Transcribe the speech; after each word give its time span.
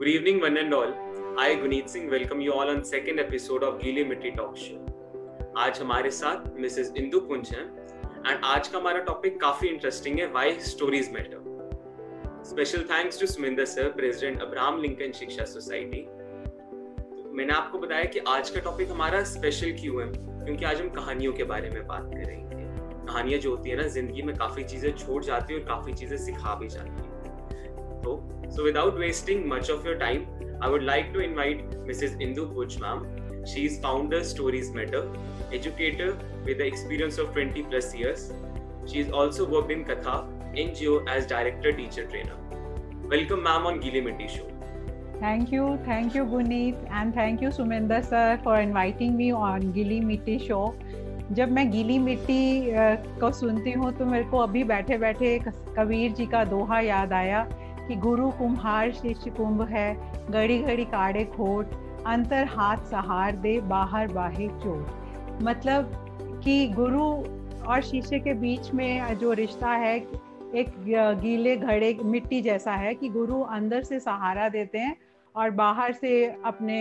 Good 0.00 0.08
evening, 0.08 0.40
one 0.40 0.58
and 0.58 0.74
all. 0.74 0.92
I, 1.38 1.54
Guneet 1.54 1.88
Singh, 1.88 2.10
welcome 2.10 2.38
you 2.38 2.52
all 2.52 2.68
on 2.68 2.84
second 2.84 3.18
episode 3.18 3.62
of 3.62 3.80
Gili 3.80 4.04
Mitti 4.04 4.30
Talk 4.30 4.54
Show. 4.54 4.80
आज 5.58 5.80
हमारे 5.80 6.10
साथ 6.10 6.58
Mrs 6.60 6.92
Indu 6.96 7.20
पुंज 7.28 7.50
हैं 7.50 7.62
and 8.26 8.44
आज 8.44 8.68
का 8.68 8.78
हमारा 8.78 8.98
टॉपिक 9.04 9.40
काफ़ी 9.40 9.68
इंटरेस्टिंग 9.68 10.18
है 10.18 10.26
why 10.32 10.58
stories 10.62 11.10
matter 11.12 12.42
special 12.48 12.84
thanks 12.90 13.20
to 13.20 13.26
Suminder 13.26 13.64
sir 13.64 13.88
president 13.96 14.42
Abraham 14.42 14.82
Lincoln 14.82 15.12
शिक्षा 15.20 15.44
सोसाइटी 15.54 16.04
मैंने 17.36 17.54
आपको 17.54 17.78
बताया 17.78 18.04
कि 18.04 18.24
आज 18.28 18.50
का 18.50 18.60
टॉपिक 18.70 18.90
हमारा 18.90 19.24
स्पेशल 19.32 19.76
क्यों 19.80 20.02
है 20.02 20.12
क्योंकि 20.12 20.64
आज 20.64 20.80
हम 20.80 20.90
कहानियों 21.00 21.32
के 21.32 21.44
बारे 21.54 21.70
में 21.70 21.86
बात 21.86 22.10
करेंगे 22.14 22.64
कहानियाँ 23.06 23.40
जो 23.40 23.56
होती 23.56 23.70
है 23.70 23.82
ना 23.82 23.88
ज़िंदगी 23.98 24.22
में 24.22 24.36
काफ़ी 24.36 24.64
चीज़ें 24.64 24.92
छोड़ 24.96 25.24
जाती 25.24 25.54
है 25.54 25.60
और 25.60 25.66
काफ़ी 25.66 25.94
चीज़ें 25.94 26.16
सिखा 26.26 26.54
भी 26.54 26.68
जाती 26.68 27.02
है 27.02 27.14
तो 28.02 28.16
So 28.49 28.63
without 28.63 28.97
wasting 28.97 29.47
much 29.47 29.69
of 29.69 29.85
your 29.85 29.97
time, 29.97 30.27
I 30.61 30.69
would 30.69 30.83
like 30.83 31.13
to 31.13 31.19
invite 31.19 31.69
Mrs. 31.87 32.19
Indu 32.21 32.53
Puch 32.53 32.79
ma'am. 32.79 33.07
She 33.45 33.65
is 33.65 33.79
founder 33.79 34.23
Stories 34.23 34.71
Matter, 34.71 35.07
educator 35.51 36.17
with 36.45 36.57
the 36.59 36.65
experience 36.65 37.17
of 37.17 37.33
20 37.33 37.63
plus 37.63 37.95
years. 37.95 38.31
She 38.85 38.99
is 38.99 39.11
also 39.11 39.47
worked 39.47 39.71
in 39.71 39.85
Katha, 39.85 40.27
NGO 40.55 41.07
as 41.07 41.25
director 41.25 41.71
teacher 41.71 42.05
trainer. 42.05 42.35
Welcome 43.09 43.43
ma'am 43.43 43.65
on 43.65 43.79
Gili 43.79 44.01
Minty 44.01 44.27
show. 44.27 44.47
Thank 45.19 45.51
you, 45.51 45.79
thank 45.85 46.15
you 46.15 46.25
Guneet 46.25 46.75
and 46.89 47.13
thank 47.13 47.41
you 47.41 47.49
Sumendra 47.49 48.03
sir 48.03 48.39
for 48.43 48.59
inviting 48.59 49.15
me 49.15 49.31
on 49.31 49.71
Gili 49.71 50.01
Mitti 50.01 50.39
show. 50.47 50.75
जब 51.31 51.51
मैं 51.51 51.69
गीली 51.71 51.97
मिट्टी 51.99 52.71
को 53.19 53.31
सुनती 53.31 53.71
हूँ 53.71 53.91
तो 53.97 54.05
मेरे 54.05 54.23
को 54.29 54.37
अभी 54.37 54.63
बैठे 54.71 54.97
बैठे 54.97 55.37
कबीर 55.77 56.11
जी 56.13 56.25
का 56.33 56.43
दोहा 56.45 56.79
याद 56.79 57.13
आया 57.13 57.43
कि 57.88 57.96
गुरु 57.96 58.30
कुम्हार 58.30 58.92
शिष्य 58.92 59.30
कुंभ 59.30 59.62
है 59.62 59.88
घड़ी 60.30 60.58
घड़ी 60.58 60.84
काड़े 60.84 61.24
खोट, 61.24 61.70
अंतर 62.06 62.44
हाथ 62.46 62.84
सहार 62.90 63.36
दे, 63.36 63.60
बाहर 63.60 64.12
बाहे 64.12 64.48
चोट। 64.48 65.42
मतलब 65.42 65.90
कि 66.44 66.66
गुरु 66.68 67.06
और 67.66 67.82
शिष्य 67.82 68.18
के 68.18 68.34
बीच 68.34 68.72
में 68.74 69.18
जो 69.18 69.32
रिश्ता 69.32 69.68
है, 69.68 69.96
एक 70.54 70.74
गीले 71.20 71.56
घड़े, 71.56 71.98
मिट्टी 72.04 72.40
जैसा 72.42 72.72
है 72.72 72.94
कि 72.94 73.08
गुरु 73.08 73.40
अंदर 73.42 73.82
से 73.82 74.00
सहारा 74.00 74.48
देते 74.48 74.78
हैं 74.78 74.96
और 75.34 75.50
बाहर 75.50 75.92
से 75.92 76.24
अपने 76.44 76.78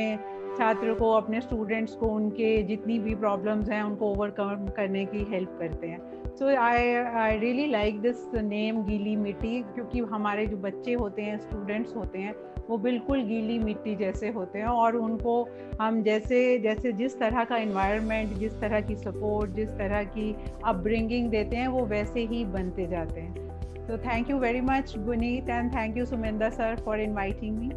छात्र 0.57 0.93
को, 0.93 1.11
अपने 1.11 1.41
स्टूडेंट्स 1.41 1.95
को, 1.95 2.05
उनके 2.05 2.61
जितनी 2.63 2.99
भी 2.99 3.15
प्रॉब्लम्स 3.15 3.69
हैं, 3.69 3.81
उनको 3.83 4.11
ओवरकम 4.11 4.67
करने 4.77 5.05
की 5.05 5.23
हेल्प 5.31 5.57
करते 5.59 5.87
हैं। 5.87 5.99
So 6.35 6.47
I 6.47 6.93
I 6.93 7.37
really 7.37 7.67
like 7.67 8.01
this 8.01 8.25
name 8.35 8.83
गीली 8.83 9.15
मिट्टी, 9.15 9.61
क्योंकि 9.75 9.99
हमारे 9.99 10.45
जो 10.47 10.57
बच्चे 10.57 10.93
होते 10.93 11.21
हैं 11.21 11.37
स्टूडेंट्स 11.37 11.95
होते 11.95 12.19
हैं, 12.19 12.35
वो 12.69 12.77
बिल्कुल 12.77 13.21
गीली 13.21 13.57
मिट्टी 13.59 13.95
जैसे 13.95 14.29
होते 14.29 14.59
हैं 14.59 14.65
और 14.65 14.95
उनको 14.95 15.47
हम 15.81 16.01
जैसे 16.03 16.37
जैसे 16.59 16.91
जिस 16.91 17.19
तरह 17.19 17.43
का 17.43 17.57
इन्वायरमेंट 17.57 18.33
जिस 18.33 18.59
तरह 18.61 18.81
की 18.81 18.95
सपोर्ट 18.95 19.51
जिस 19.51 19.69
तरह 19.69 20.03
की 20.03 20.35
अपब्रिंगिंग 20.65 21.29
देते 21.29 21.55
हैं, 21.55 21.67
वो 21.67 21.85
वैसे 21.85 22.25
ही 22.25 22.43
बनते 22.45 22.87
जाते 22.87 23.21
हैं। 23.21 23.87
तो 23.87 23.97
thank 23.97 24.29
you 24.29 24.37
very 24.37 24.61
much 24.61 24.93
Guneet 24.97 25.49
and 25.49 25.73
thank 25.73 25.97
you 25.97 26.05
Sumenda 26.05 26.49
sir 26.49 26.75
for 26.75 26.99
inviting 26.99 27.57
me 27.57 27.69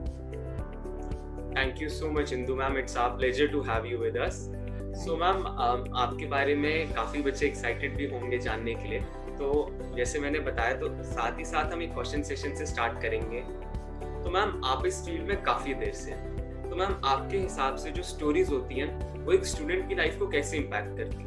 thank 1.59 1.81
you 1.83 1.89
so 1.89 2.11
much 2.11 2.33
Indu 2.33 2.55
ma'am 2.55 2.77
it's 2.79 2.97
our 2.97 3.17
pleasure 3.17 3.47
to 3.47 3.61
have 3.63 3.87
you 3.87 3.99
with 3.99 4.17
us 4.17 4.37
so 4.97 5.17
ma'am 5.17 5.47
आपके 5.97 6.27
बारे 6.27 6.55
में 6.55 6.93
काफ़ी 6.95 7.23
बच्चे 7.23 7.47
एक्साइटेड 7.47 7.97
भी 7.97 8.07
होंगे 8.11 8.39
जानने 8.39 8.75
के 8.75 8.89
लिए। 8.89 9.01
तो 9.39 9.49
जैसे 9.97 10.19
मैंने 10.19 10.39
बताया 10.41 10.75
तो 10.75 10.89
साथ 11.05 11.39
ही 11.39 11.45
साथ 11.45 11.73
हम 11.73 11.83
एक 11.83 11.93
क्वेश्चन 11.95 12.23
सेशन 12.23 12.55
से 12.55 12.67
स्टार्ट 12.67 13.01
करेंगे। 13.03 13.41
तो 14.25 14.31
मैम 14.31 14.61
आप 14.65 14.87
इस 14.87 15.05
फ़ील्ड 15.07 15.29
में 15.29 15.43
काफ़ी 15.43 15.75
देर 15.75 15.93
से 15.93 16.11
हैं। 16.11 16.71
तो 16.71 16.77
मैम 16.77 17.01
आपके 17.05 17.39
हिसाब 17.39 17.77
से 17.77 17.91
जो 17.91 18.03
स्टोरीज 18.03 18.51
होती 18.51 18.79
हैं 18.79 19.25
वो 19.25 19.33
एक 19.33 19.45
स्टूडेंट 19.45 19.89
की 19.89 19.95
लाइफ 19.95 20.19
को 20.19 20.29
कैसे 20.29 20.57
इम्पैक्ट 20.57 20.97
करती 20.97 21.23
हैं? 21.23 21.27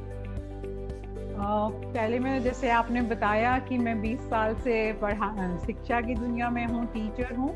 पहले 1.93 2.20
मैं 2.20 2.41
जैसे 2.43 2.70
आपने 2.70 3.02
बताया 3.02 3.58
कि 3.59 3.77
मैं 3.77 4.02
20 4.02 4.30
साल 4.30 4.55
से 4.55 4.91
पढ़ा 4.93 5.58
शिक्षा 5.65 6.02
की 6.02 6.15
दुनिया 6.15 6.49
में 6.49 6.65
हूँ 6.65 6.86
टीचर 6.86 7.36
हूँ। 7.36 7.49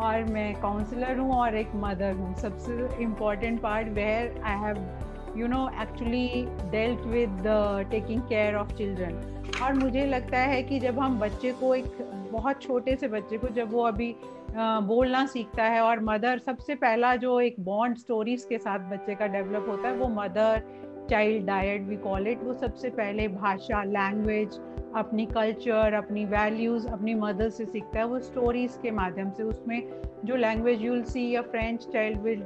और 0.00 0.24
मैं 0.24 0.54
काउंसलर 0.60 1.18
हूँ 1.18 1.32
और 1.34 1.56
एक 1.56 1.70
मदर 1.74 2.12
हूँ। 2.12 2.34
सबसे 2.34 3.02
important 3.02 3.60
part 3.60 3.88
where 3.88 4.40
I 4.44 4.58
have 4.58 5.38
you 5.38 5.46
know 5.46 5.68
actually 5.82 6.28
dealt 6.70 7.06
with 7.06 7.30
the 7.46 7.86
taking 7.90 8.22
care 8.22 8.54
of 8.54 8.72
children 8.74 9.14
और 9.62 9.72
मुझे 9.72 10.06
लगता 10.06 10.38
है 10.38 10.62
कि 10.62 10.78
जब 10.80 10.98
हम 10.98 11.18
बच्चे 11.18 11.52
को 11.52 11.74
एक 11.74 11.98
बहुत 12.32 12.62
छोटे 12.62 12.96
से 12.96 13.08
बच्चे 13.08 13.38
को 13.38 13.48
जब 13.48 13.72
वो 13.72 13.82
अभी 13.82 14.14
बोलना 14.54 15.24
सीखता 15.26 15.64
है 15.64 15.80
और 15.80 16.00
मदर 16.00 16.38
सबसे 16.38 16.74
पहला 16.74 17.14
जो 17.16 17.40
एक 17.40 17.56
बॉन्ड 17.60 17.96
स्टोरीज 17.96 18.44
के 18.44 18.58
साथ 18.58 18.78
बच्चे 18.90 19.14
का 19.14 19.26
डेवलप 19.26 19.66
होता 19.68 19.88
है 19.88 19.94
वो 19.96 20.08
mother 20.08 20.62
child 21.10 21.46
diet 21.46 21.82
we 21.82 21.96
call 21.96 22.26
it, 22.28 22.42
वो 22.42 22.54
सबसे 22.54 22.90
पहले 22.90 23.28
भाषा, 23.28 23.82
लैंग्वेज, 23.84 24.58
अपनी 24.96 25.26
कल्चर, 25.26 25.94
अपनी 25.94 26.24
वैल्यूज़, 26.24 26.86
अपनी 26.88 27.14
मदर 27.14 27.48
से 27.48 27.64
सीखता 27.66 27.98
है। 27.98 28.04
वो 28.06 28.18
स्टोरीज़ 28.20 28.78
के 28.78 28.90
माध्यम 28.90 29.30
से 29.30 29.42
उसमें 29.42 30.02
जो 30.24 30.36
लैंग्वेज 30.36 30.82
यूल 30.82 31.02
सी 31.02 31.30
या 31.30 31.42
फ्रेंच 31.42 31.86
चाइल्ड 31.92 32.20
विल 32.20 32.42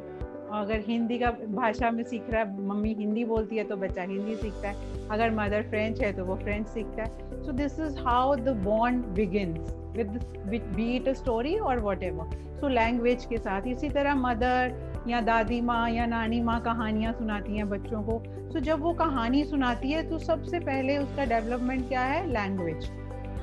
अगर 0.53 0.83
हिंदी 0.87 1.19
का 1.19 1.31
भाषा 1.31 1.91
में 1.91 2.03
सीख 2.05 2.31
रहा 2.31 2.43
है, 2.43 2.67
मम्मी 2.67 2.94
हिंदी 2.94 3.25
बोलती 3.25 3.56
है 3.56 3.65
तो 3.65 3.77
बच्चा 3.77 4.03
हिंदी 4.03 4.37
सीखता 4.37 4.69
है। 4.69 5.09
अगर 5.09 5.31
मदर 5.31 5.62
फ्रेंच 5.62 6.00
है 6.00 6.12
तो 6.12 6.25
वो 6.25 6.37
फ्रेंच 6.37 6.67
सीखता 6.69 7.03
है। 7.03 7.43
So 7.43 7.53
this 7.53 7.78
is 7.81 7.99
how 7.99 8.37
the 8.37 8.56
bond 8.65 9.05
begins 9.06 9.75
with 9.96 10.62
be 10.76 10.96
it 10.96 11.08
a 11.08 11.12
story 11.12 11.56
और 11.56 11.80
वट 11.80 12.02
एवर 12.02 12.36
सो 12.60 12.68
लैंग्वेज 12.68 13.24
के 13.24 13.38
साथ 13.38 13.62
इसी 13.66 13.88
तरह 13.88 14.14
मदर 14.14 14.74
या 15.08 15.20
दादी 15.20 15.60
माँ 15.60 15.90
या 15.90 16.06
नानी 16.06 16.40
माँ 16.40 16.60
कहानियाँ 16.60 17.12
सुनाती 17.12 17.56
हैं 17.56 17.68
बच्चों 17.68 18.02
को। 18.02 18.22
सो 18.28 18.58
so, 18.58 18.64
जब 18.64 18.80
वो 18.80 18.92
कहानी 18.92 19.44
सुनाती 19.44 19.90
है 19.90 20.10
तो 20.10 20.18
सबसे 20.18 20.60
पहले 20.60 20.98
उसका 20.98 21.24
डेवलपमेंट 21.24 21.88
क्या 21.88 22.00
है? 22.00 22.32
लैंग्वेज 22.32 22.90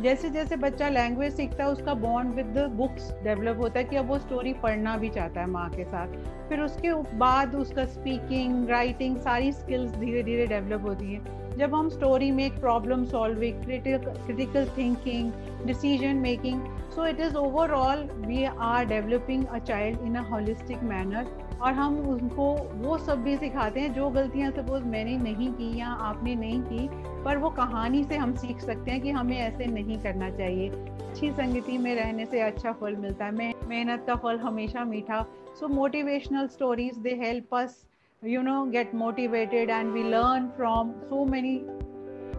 जैसे 0.02 0.30
जैसे 0.30 0.56
बच्चा 0.56 0.90
लैंग्वेज 0.90 1.34
सीखता 1.34 1.64
है 1.64 1.70
उसका 1.70 1.94
बॉन्ड 1.94 2.34
विद 2.34 2.58
बुक्स 2.72 3.12
डेवलप 3.24 3.58
होता 3.58 3.80
है 3.80 3.86
कि 3.86 3.96
अब 3.96 4.08
वो 4.08 4.20
स्टोरी 4.20 4.54
पढ़ना 4.54 4.98
भी 4.98 5.10
चाहता 5.10 5.42
है 5.42 5.48
माँ 5.48 5.70
के 5.70 5.84
साथ। 5.84 6.08
फिर 6.50 6.60
उसके 6.60 6.94
बाद 7.18 7.56
उसका 7.56 7.86
स्पीकिंग 7.86 8.70
राइटिंग 8.70 9.18
सारी 9.18 9.52
स्किल्स 9.52 9.92
धीरे 9.92 10.24
धीरे 10.24 10.48
डेवलप 10.48 10.82
होती 10.82 11.14
हैं। 11.14 11.43
जब 11.58 11.76
हम 11.76 11.90
स्टोरी 11.90 12.32
में 12.32 12.60
problem 12.60 13.04
solving 13.06 13.64
critical 13.64 14.66
thinking 14.78 15.32
decision 15.66 16.16
making 16.18 16.62
so 16.96 17.06
it 17.06 17.20
is 17.20 17.36
overall 17.36 18.04
we 18.28 18.44
are 18.44 18.86
developing 18.86 19.46
a 19.46 19.58
child 19.60 20.00
in 20.00 20.16
a 20.16 20.22
holistic 20.30 20.84
manner 20.84 21.32
और 21.62 21.74
हम 21.74 21.98
उनको 22.10 22.46
वो 22.78 22.98
सब 22.98 23.24
भी 23.24 23.36
सिखाते 23.38 23.80
हैं 23.80 23.94
जो 23.94 24.10
गलतियाँ 24.10 24.52
सपोज़ 24.52 24.84
मैंने 24.84 25.18
नहीं 25.18 25.52
की 25.54 25.78
या 25.80 25.88
आपने 26.08 26.36
नहीं 26.36 26.62
की, 26.62 26.88
पर 27.24 27.38
वो 27.38 27.50
कहानी 27.50 28.04
से 28.04 28.18
हम 28.18 28.34
सीख 28.36 28.60
सकते 28.60 28.92
हैं 28.92 29.02
कि 29.02 29.12
हमें 29.12 29.38
ऐसे 29.38 29.66
नहीं 29.66 29.98
करना 29.98 30.30
चाहिए। 30.30 30.70
अच्छी 30.70 31.32
संगति 31.32 31.78
में 31.78 31.94
रहने 31.96 32.26
से 32.26 32.40
अच्छा 32.42 32.72
फल 32.72 32.96
मिलता 32.96 33.26
है। 33.26 33.32
मेहनत 33.70 34.04
का 34.08 34.16
फल 34.16 34.38
हमेशा 34.40 34.84
मीठा। 34.84 35.26
So 35.60 35.68
motivational 35.68 36.48
stories 36.48 36.98
they 36.98 37.16
help 37.16 37.56
us 37.56 37.84
you 38.24 38.42
know 38.42 38.66
get 38.72 38.94
motivated 38.94 39.70
and 39.70 39.92
we 39.92 40.02
learn 40.04 40.50
from 40.56 40.94
so 41.10 41.26
many 41.26 41.64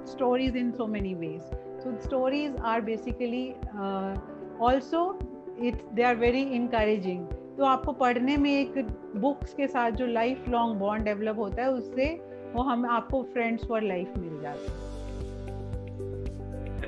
stories 0.04 0.54
in 0.54 0.72
so 0.74 0.86
many 0.86 1.14
ways 1.14 1.42
so 1.82 1.94
stories 2.00 2.52
are 2.62 2.80
basically 2.80 3.54
uh, 3.78 4.14
also 4.58 5.18
it 5.58 5.74
they 5.94 6.04
are 6.04 6.16
very 6.16 6.44
encouraging 6.60 7.24
तो 7.56 7.64
आपको 7.64 7.92
पढ़ने 7.92 8.36
में 8.36 8.50
एक 8.50 8.78
books 9.22 9.52
के 9.54 9.66
साथ 9.68 9.90
जो 9.98 10.06
life 10.06 10.48
long 10.48 10.78
bond 10.78 11.04
develop 11.04 11.36
होता 11.38 11.62
है 11.62 11.70
उससे 11.72 12.06
वो 12.54 12.62
हम 12.62 12.86
आपको 12.90 13.22
फ्रेंड्स 13.34 13.66
फॉर 13.68 13.82
लाइफ 13.82 14.16
मिल 14.18 14.40
जाते 14.42 14.68
हैं 14.68 14.92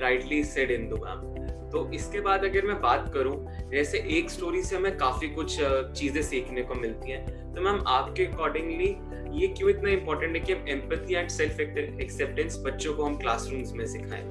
राइटली 0.00 0.42
सेड 0.44 0.70
इंदु 0.70 0.96
मैम 1.04 1.35
तो 1.72 1.90
इसके 1.92 2.20
बाद 2.20 2.44
अगर 2.44 2.66
मैं 2.66 2.80
बात 2.80 3.10
करूँ, 3.14 3.36
जैसे 3.70 3.98
एक 4.18 4.30
स्टोरी 4.30 4.62
से 4.62 4.76
हमें 4.76 4.96
काफ़ी 4.96 5.28
कुछ 5.28 5.56
चीज़ें 5.60 6.22
सीखने 6.22 6.62
को 6.62 6.74
मिलती 6.74 7.10
हैं। 7.10 7.54
तो 7.54 7.60
मैम, 7.60 7.82
आपके 7.86 8.24
अकॉर्डिंगली 8.24 8.96
ये 9.40 9.48
क्यों 9.48 9.70
इतना 9.70 9.90
इम्पोर्टेंट 9.90 10.36
है 10.36 10.40
कि 10.40 10.52
हम 10.52 10.68
एम्पैथी 10.68 11.14
एंड 11.14 11.28
सेल्फ 11.28 11.60
एक्सेप्टेंस 12.00 12.62
बच्चों 12.66 12.94
को 12.94 13.04
हम 13.04 13.16
क्लासरूम्स 13.16 13.72
में 13.72 13.86
सिखाएँ? 13.86 14.24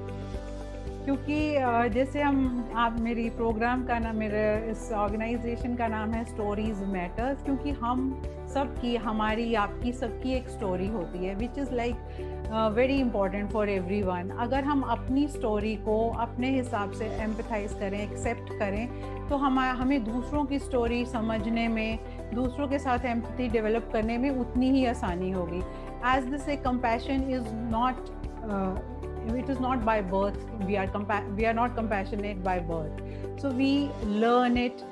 क्योंकि 1.04 1.36
जैसे 1.94 2.22
हम, 2.22 2.70
आप 2.76 2.96
मेरी 3.00 3.28
प्रोग्राम 3.30 3.84
का 3.86 3.98
नाम 3.98 4.16
मेरे 4.16 4.70
इस 4.70 4.90
ऑर्गेनाइजेशन 4.92 5.76
का 5.76 5.86
नाम 5.88 6.12
है 6.12 6.24
स्टोरीज 6.24 6.78
मैटर्स 6.82 7.42
क्योंकि 7.42 7.70
हम 7.70 8.22
सबकी, 8.54 8.96
हमारी, 8.96 9.54
आपकी 9.54 9.92
सबकी 9.92 10.32
एक 10.32 10.48
स्टोरी 10.48 10.86
होती 10.86 11.18
है 11.18 11.34
which 11.34 11.58
is 11.58 11.72
like 11.72 12.35
very 12.50 12.94
important 13.00 13.50
for 13.50 13.68
everyone 14.02 14.28
अगर 14.40 14.64
हम 14.64 14.82
अपनी 14.90 15.26
स्टोरी 15.28 15.74
को 15.84 15.96
अपने 16.20 16.50
हिसाब 16.50 16.92
से 16.92 17.06
एम्पथाइज 17.22 17.72
करें 17.72 17.98
एक्सेप्ट 18.00 18.52
करें 18.58 19.28
तो 19.28 19.36
हम, 19.36 19.58
हमें 19.58 20.04
दूसरों 20.04 20.44
की 20.44 20.58
स्टोरी 20.58 21.04
समझने 21.06 21.66
में, 21.68 21.98
दूसरों 22.34 22.68
के 22.68 22.78
साथ 22.78 23.04
एम्पथी 23.04 23.48
डेवलप 23.48 23.90
करने 23.92 24.18
में 24.18 24.30
उतनी 24.30 24.70
ही 24.70 24.84
आसानी 24.86 25.30
होगी। 25.30 25.62
As 26.14 26.24
this 26.24 26.48
a 26.48 26.56
compassion 26.56 27.30
is 27.30 27.54
not 27.70 28.08
it 29.38 29.50
is 29.50 29.60
not 29.60 29.78
by 29.84 30.02
birth 30.12 30.64
we 30.64 30.74
are 30.74 30.92
we 31.30 31.44
are 31.44 31.54
not 31.54 31.76
compassionate 31.76 32.44
by 32.44 32.60
birth 32.70 33.40
so 33.40 33.50
we 33.56 33.72
learn 34.04 34.58
it 34.58 34.86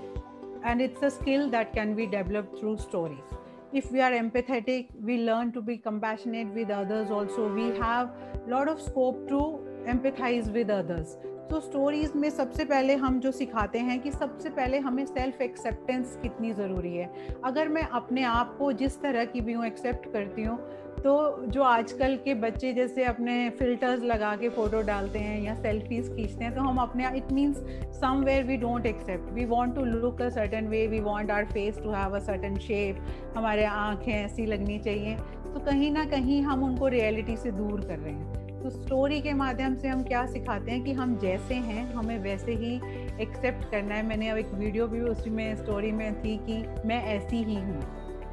and 0.66 0.80
it's 0.80 1.04
a 1.04 1.08
skill 1.08 1.50
that 1.50 1.72
can 1.72 1.94
be 1.94 2.06
develop 2.06 2.52
through 2.60 2.76
stories 2.76 3.33
if 3.78 3.90
we 3.90 4.00
are 4.00 4.12
empathetic 4.12 4.90
we 5.02 5.18
learn 5.28 5.50
to 5.52 5.60
be 5.60 5.76
compassionate 5.76 6.46
with 6.54 6.70
others 6.70 7.10
also. 7.10 7.52
We 7.52 7.76
have 7.78 8.10
a 8.46 8.50
lot 8.50 8.68
of 8.68 8.80
scope 8.80 9.28
to 9.28 9.40
empathize 9.86 10.52
with 10.52 10.70
others 10.70 11.16
तो 11.50 11.58
stories 11.60 12.12
में 12.16 12.28
सबसे 12.30 12.64
पहले 12.64 12.94
हम 12.96 13.18
जो 13.20 13.30
सिखाते 13.32 13.78
हैं 13.78 13.98
कि 14.00 14.10
सबसे 14.12 14.50
पहले 14.50 14.78
हमें 14.78 15.04
सेल्फ 15.06 15.40
एक्सेप्टेंस 15.42 16.16
कितनी 16.22 16.52
ज़रूरी 16.52 16.94
है। 16.96 17.10
अगर 17.44 17.68
मैं 17.68 17.82
अपने 17.92 18.22
आप 18.24 18.56
को 18.58 18.72
जिस 18.72 19.00
तरह 19.02 19.24
की 19.24 19.40
भी 19.40 19.52
हूँ 19.52 19.66
एक्सेप्ट 19.66 20.12
करती 20.12 20.42
हूँ 20.42 20.58
तो 20.96 21.14
जो 21.46 21.62
आजकल 21.62 22.16
के 22.16 22.34
बच्चे 22.34 22.72
जैसे 22.72 23.04
अपने 23.04 23.48
फिल्टर्स 23.50 24.02
लगा 24.02 24.34
के 24.36 24.48
फ़ोटो 24.48 24.80
डालते 24.82 25.18
हैं 25.18 25.40
या 25.42 25.54
सेल्फीज 25.54 26.08
खींचते 26.14 26.44
हैं 26.44 26.54
तो 26.54 26.60
हम 26.60 26.78
अपने 26.78 27.08
it 27.16 27.32
means 27.32 27.56
somewhere 28.00 28.44
we 28.44 28.56
don't 28.56 28.86
accept 28.86 29.32
we 29.32 29.44
want 29.46 29.74
to 29.74 29.84
look 29.84 30.22
a 30.22 30.28
certain 30.28 30.68
way 30.68 30.86
we 30.86 31.00
want 31.00 31.30
our 31.30 31.44
face 31.44 31.78
to 31.82 31.90
have 31.90 32.16
a 32.16 32.20
certain 32.20 32.56
shape 32.58 33.04
हमारे 33.36 33.64
आँखें 33.64 34.12
ऐसी 34.12 34.46
लगनी 34.46 34.78
चाहिए। 34.78 35.16
तो 35.44 35.60
कहीं 35.60 35.90
ना 35.90 36.04
कहीं 36.06 36.40
हम 36.42 36.64
उनको 36.64 36.88
रियलिटी 36.88 37.36
से 37.36 37.50
दूर 37.52 37.80
कर 37.80 37.98
रहे 37.98 38.12
हैं। 38.12 38.43
तो 38.64 38.70
स्टोरी 38.70 39.20
के 39.20 39.32
माध्यम 39.34 39.74
से 39.76 39.88
हम 39.88 40.02
क्या 40.02 40.24
सिखाते 40.26 40.70
हैं 40.72 40.82
कि 40.84 40.92
हम 40.92 41.16
जैसे 41.18 41.54
हैं, 41.54 41.92
हमें 41.94 42.18
वैसे 42.18 42.52
ही 42.52 42.74
एक्सेप्ट 43.22 43.70
करना 43.70 43.94
है। 43.94 44.06
मैंने 44.06 44.28
अब 44.28 44.38
एक 44.38 44.54
वीडियो 44.54 44.86
भी 44.88 45.00
उसी 45.00 45.30
में 45.30 45.56
स्टोरी 45.56 45.90
में 45.92 46.22
थी 46.22 46.36
कि 46.46 46.56
मैं 46.88 47.02
ऐसी 47.16 47.42
ही 47.44 47.54
हूँ। 47.54 47.82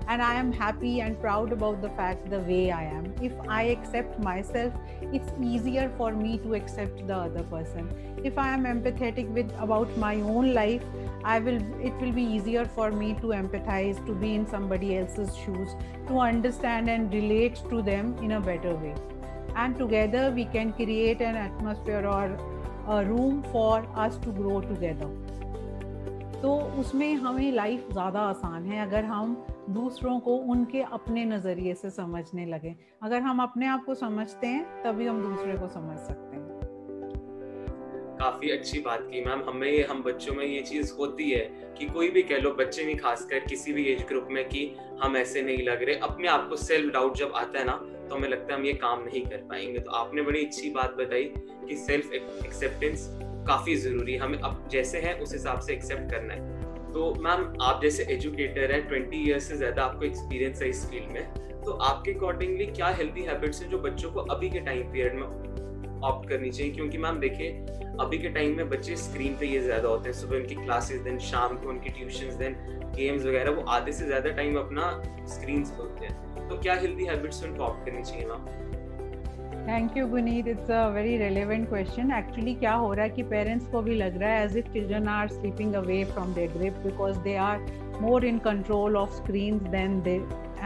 And 0.10 0.22
I 0.22 0.38
am 0.38 0.52
happy 0.52 0.96
and 1.00 1.20
proud 1.22 1.52
about 1.54 1.82
the 1.82 1.90
fact 1.98 2.30
the 2.30 2.44
way 2.48 2.70
I 2.70 2.86
am 2.86 3.12
if 3.24 3.50
I 3.50 3.68
accept 3.70 4.24
myself 4.44 5.14
it's 5.14 5.36
easier 5.44 5.90
for 5.98 6.14
me 6.14 6.40
to 6.44 6.54
accept 6.54 7.04
the 7.04 7.12
other 7.12 7.44
person 7.52 8.24
if 8.26 8.40
I 8.40 8.54
am 8.54 8.68
empathetic 8.68 9.30
with 9.30 9.52
about 9.60 9.98
my 10.00 10.22
own 10.22 10.52
life 10.54 11.24
I 11.26 11.40
will 11.40 11.64
it 11.86 12.02
will 12.02 12.12
be 12.12 12.26
easier 12.36 12.68
for 12.76 12.92
me 12.92 13.14
to 13.22 13.32
empathize 13.34 14.06
to 14.08 14.16
be 14.16 14.36
in 14.36 14.46
somebody 14.52 14.94
else 14.96 15.20
shoes 15.46 15.76
to 16.08 16.20
understand 16.20 16.90
and 16.90 17.14
relate 17.14 17.70
to 17.70 17.82
them 17.82 18.16
in 18.24 18.32
a 18.32 18.40
better 18.40 18.74
way 18.74 19.11
and 19.56 19.78
together 19.78 20.32
we 20.32 20.46
can 20.46 20.74
create 20.74 21.22
an 21.22 21.36
atmosphere 21.36 22.06
or 22.08 22.38
a 22.88 23.06
room 23.06 23.44
for 23.52 23.86
us 23.96 24.18
to 24.18 24.32
grow 24.32 24.62
together. 24.62 25.10
तो 26.42 26.56
उसमें 26.80 27.14
हमें 27.16 27.52
life 27.52 27.88
ज़्यादा 27.92 28.20
आसान 28.20 28.66
है 28.66 28.82
अगर 28.82 29.04
हम 29.06 29.36
दूसरों 29.70 30.20
को 30.20 30.36
उनके 30.54 30.82
अपने 30.82 31.26
नज़रिए 31.26 31.74
से 31.74 31.90
समझने 31.90 32.46
लगे। 32.46 32.76
अगर 33.04 33.22
हम 33.22 33.42
अपने 33.42 33.68
आप 33.68 33.84
को 33.86 33.96
समझते 33.96 34.48
हैं, 34.48 34.64
तभी 34.84 35.08
हम 35.08 35.22
दूसरे 35.22 35.58
को 35.58 35.68
समझ 35.68 35.98
सकते 35.98 36.36
हैं। 36.36 36.50
काफ़ी 38.18 38.50
अच्छी 38.50 38.80
बात 38.80 39.08
की 39.12 39.24
मैम। 39.26 39.44
हमें 39.50 39.68
ये, 39.68 39.84
हम 39.84 40.04
बच्चों 40.04 40.34
में 40.34 40.46
ये 40.46 40.62
चीज़ 40.62 40.94
होती 40.94 41.30
है 41.32 41.40
कि 41.78 41.86
कोई 41.86 42.10
भी 42.10 42.22
कह 42.24 42.38
लो, 42.38 42.52
बच्चे 42.52 42.86
नहीं, 42.86 42.96
खासकर 42.96 43.40
किसी 43.40 43.74
भी 43.74 43.84
एज 43.84 44.06
ग्रुप 44.08 44.28
में 44.32 44.44
कि 44.50 44.76
हम 45.04 45.18
ऐसे 45.18 45.42
नहीं 45.42 45.64
लग 45.64 45.84
रहे। 45.84 45.96
अपने 45.96 46.28
आप 46.28 46.50
को 46.50 46.56
सेल्फ 46.56 46.94
डाउट 46.94 47.18
जब 47.18 47.32
आता 47.36 47.60
है 47.60 47.66
ना 47.66 47.80
तो 48.12 48.16
हमें 48.16 48.30
लगता 48.30 48.54
है 48.54 48.60
हम 48.60 48.66
ये 48.66 48.72
काम 48.74 49.04
नहीं 49.04 49.22
कर 49.26 49.38
पाएँगे। 49.50 49.80
तो 49.80 49.92
आपने 49.96 50.22
बड़ी 50.22 50.44
अच्छी 50.46 50.70
बात 50.70 50.96
बताई 50.96 51.24
कि 51.68 51.76
सेल्फ 51.78 52.14
एक्सेप्टेंस 52.14 53.08
काफ़ी 53.48 53.76
ज़रूरी 53.76 54.14
है। 54.14 54.20
हमें 54.20 54.38
अब 54.40 54.68
जैसे 54.72 55.00
है, 55.02 55.14
उस 55.16 55.34
हिसाब 55.34 55.60
से 55.60 55.74
एक्सेप्ट 55.74 56.12
करना 56.12 56.34
है। 56.34 56.92
तो 56.94 57.14
मैम 57.20 57.46
आप 57.62 57.82
जैसे 57.82 58.04
एजुकेटर 58.14 58.72
हैं 58.72 58.88
ट्वेंटी 58.88 59.24
ईयर्स 59.28 59.48
से 59.50 59.58
ज़्यादा 59.58 59.84
आपको 59.84 60.06
एक्सपीरियंस 60.06 60.62
है 60.62 60.70
इस 60.70 60.86
फ़ील्ड 60.90 61.12
में। 61.12 61.62
तो 61.64 61.72
आपके 61.72 62.14
अकॉर्डिंगली 62.14 62.66
क्या 62.66 62.88
हेल्थी 62.90 63.22
हैबिट्स 63.22 63.62
हैं 63.62 63.70
जो 63.70 63.80
बच्चों 63.80 64.12
को 64.12 64.20
अभी 64.36 64.50
के 64.50 64.60
टाइम 64.60 64.92
पीरियड 64.92 65.16
में 65.16 65.24
ऑप्ट 66.04 66.28
करनी 66.30 66.50
चाहिए 66.52 66.72
क्योंकि 66.74 66.98
मैम 66.98 67.20
देखिए 67.20 67.50
अभी 68.00 68.18
के 68.20 68.30
टाइम 68.38 68.56
में 68.58 68.70
बच्चे 68.70 68.96
स्क्रीन 68.98 69.36
पे 69.40 69.48
ये 69.48 69.60
ज़्यादा 69.62 69.90
होते 69.90 70.10
हैं। 70.10 70.16
सुबह 70.18 70.38
उनकी 70.38 70.56
क्लासेस 70.56 71.02
देन 71.02 71.20
शाम 71.30 71.58
को 71.58 71.70
उनकी 71.70 71.90
ट्यूशन 72.00 72.38
देन 72.40 72.56
गेम्स 72.96 73.26
वगैरह 73.26 73.52
वो 73.52 73.64
आधे 73.76 73.92
से 73.92 74.06
ज़्यादा 74.06 74.30
टाइम 74.40 74.58
अपना 74.60 74.92
स्क्रीन 75.36 75.64
पे 75.66 75.82
होते 75.84 76.06
हैं। 76.06 76.48
तो 76.50 76.58
क्या 76.62 76.74
हेल्दी 76.82 77.06
हैबिट्स 77.06 77.44
उनको 77.44 77.64
ऑप्ट 77.64 77.86
करनी 77.86 78.04
चाहिए 78.04 78.26
ma'am 78.28 78.50
thank 79.68 79.98
you 79.98 80.08
Guneet 80.08 80.48
it's 80.48 80.72
a 80.72 80.88
very 80.94 81.18
relevant 81.18 81.68
question 81.70 82.12
actually 82.18 82.54
क्या 82.64 82.74
हो 82.74 82.94
रहा 82.94 83.04
है 83.06 83.10
कि 83.10 83.24
पेरेंट्स 83.36 83.68
को 83.72 83.82
भी 83.82 83.96
लग 83.96 84.18
रहा 84.22 84.30
है 84.30 84.46
as 84.46 84.58
if 84.58 84.72
children 84.74 85.08
are 85.08 85.28
slipping 85.28 85.74
away 85.84 86.04
from 86.14 86.34
their 86.34 86.58
grip 86.58 86.78
because 86.88 87.20
they 87.30 87.36
are 87.50 87.70
control 88.46 88.96
of 89.00 89.12
screens 89.16 89.66
than 89.72 89.98
they 90.06 90.14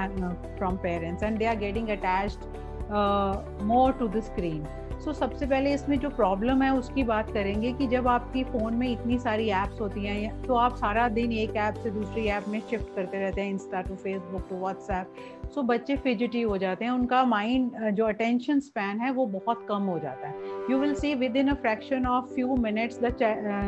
uh, 0.02 0.30
from 0.60 0.78
parents 0.84 1.24
and 1.30 1.42
they 1.42 1.48
are 1.54 1.56
getting 1.64 1.90
attached 1.96 2.46
uh, 2.90 3.34
more 3.72 3.92
to 4.02 4.08
the 4.08 4.22
screen. 4.22 4.62
So 5.06 5.12
so, 5.12 5.18
सबसे 5.18 5.46
पहले 5.46 5.74
इसमें 5.74 5.98
जो 6.00 6.10
problem 6.10 6.62
है 6.62 6.72
उसकी 6.74 7.04
बात 7.04 7.30
करेंगे 7.31 7.72
कि 7.72 7.88
जब 7.88 8.07
आपकी 8.07 8.44
फ़ोन 8.44 8.75
में 8.75 8.88
इतनी 8.88 9.18
सारी 9.19 9.48
ऐप्स 9.50 9.81
होती 9.81 10.06
हैं 10.06 10.42
तो 10.44 10.56
आप 10.56 10.75
सारा 10.75 11.07
दिन 11.10 11.31
एक 11.31 11.56
ऐप 11.56 11.74
से 11.74 11.90
दूसरी 11.90 12.25
ऐप 12.28 12.46
में 12.48 12.60
शिफ्ट 12.60 12.96
करते 12.96 13.18
रहते 13.18 13.42
हैं 13.42 13.50
Insta 13.50 13.81
to 13.81 13.96
Facebook 13.96 14.48
to 14.50 14.56
WhatsApp 14.56 15.50
so 15.56 15.63
बच्चे 15.63 15.96
फिजिटी 15.98 16.42
हो 16.42 16.57
जाते 16.57 16.86
हैं 16.86 16.92
उनका 16.92 17.24
माइंड 17.25 17.90
जो 17.92 18.06
अटेंशन 18.06 18.60
स्पैन 18.60 19.00
है 19.00 19.12
वो 19.12 19.25
बहुत 19.25 19.66
कम 19.69 19.84
हो 19.84 20.00
जाता 20.00 20.28
है। 20.28 20.34
You 20.72 20.78
will 20.78 20.96
see 20.96 21.13
within 21.36 21.48
a 21.48 21.54
fraction 21.54 22.06
of 22.06 22.34
few 22.34 22.56
minutes 22.56 23.00
the 23.04 23.16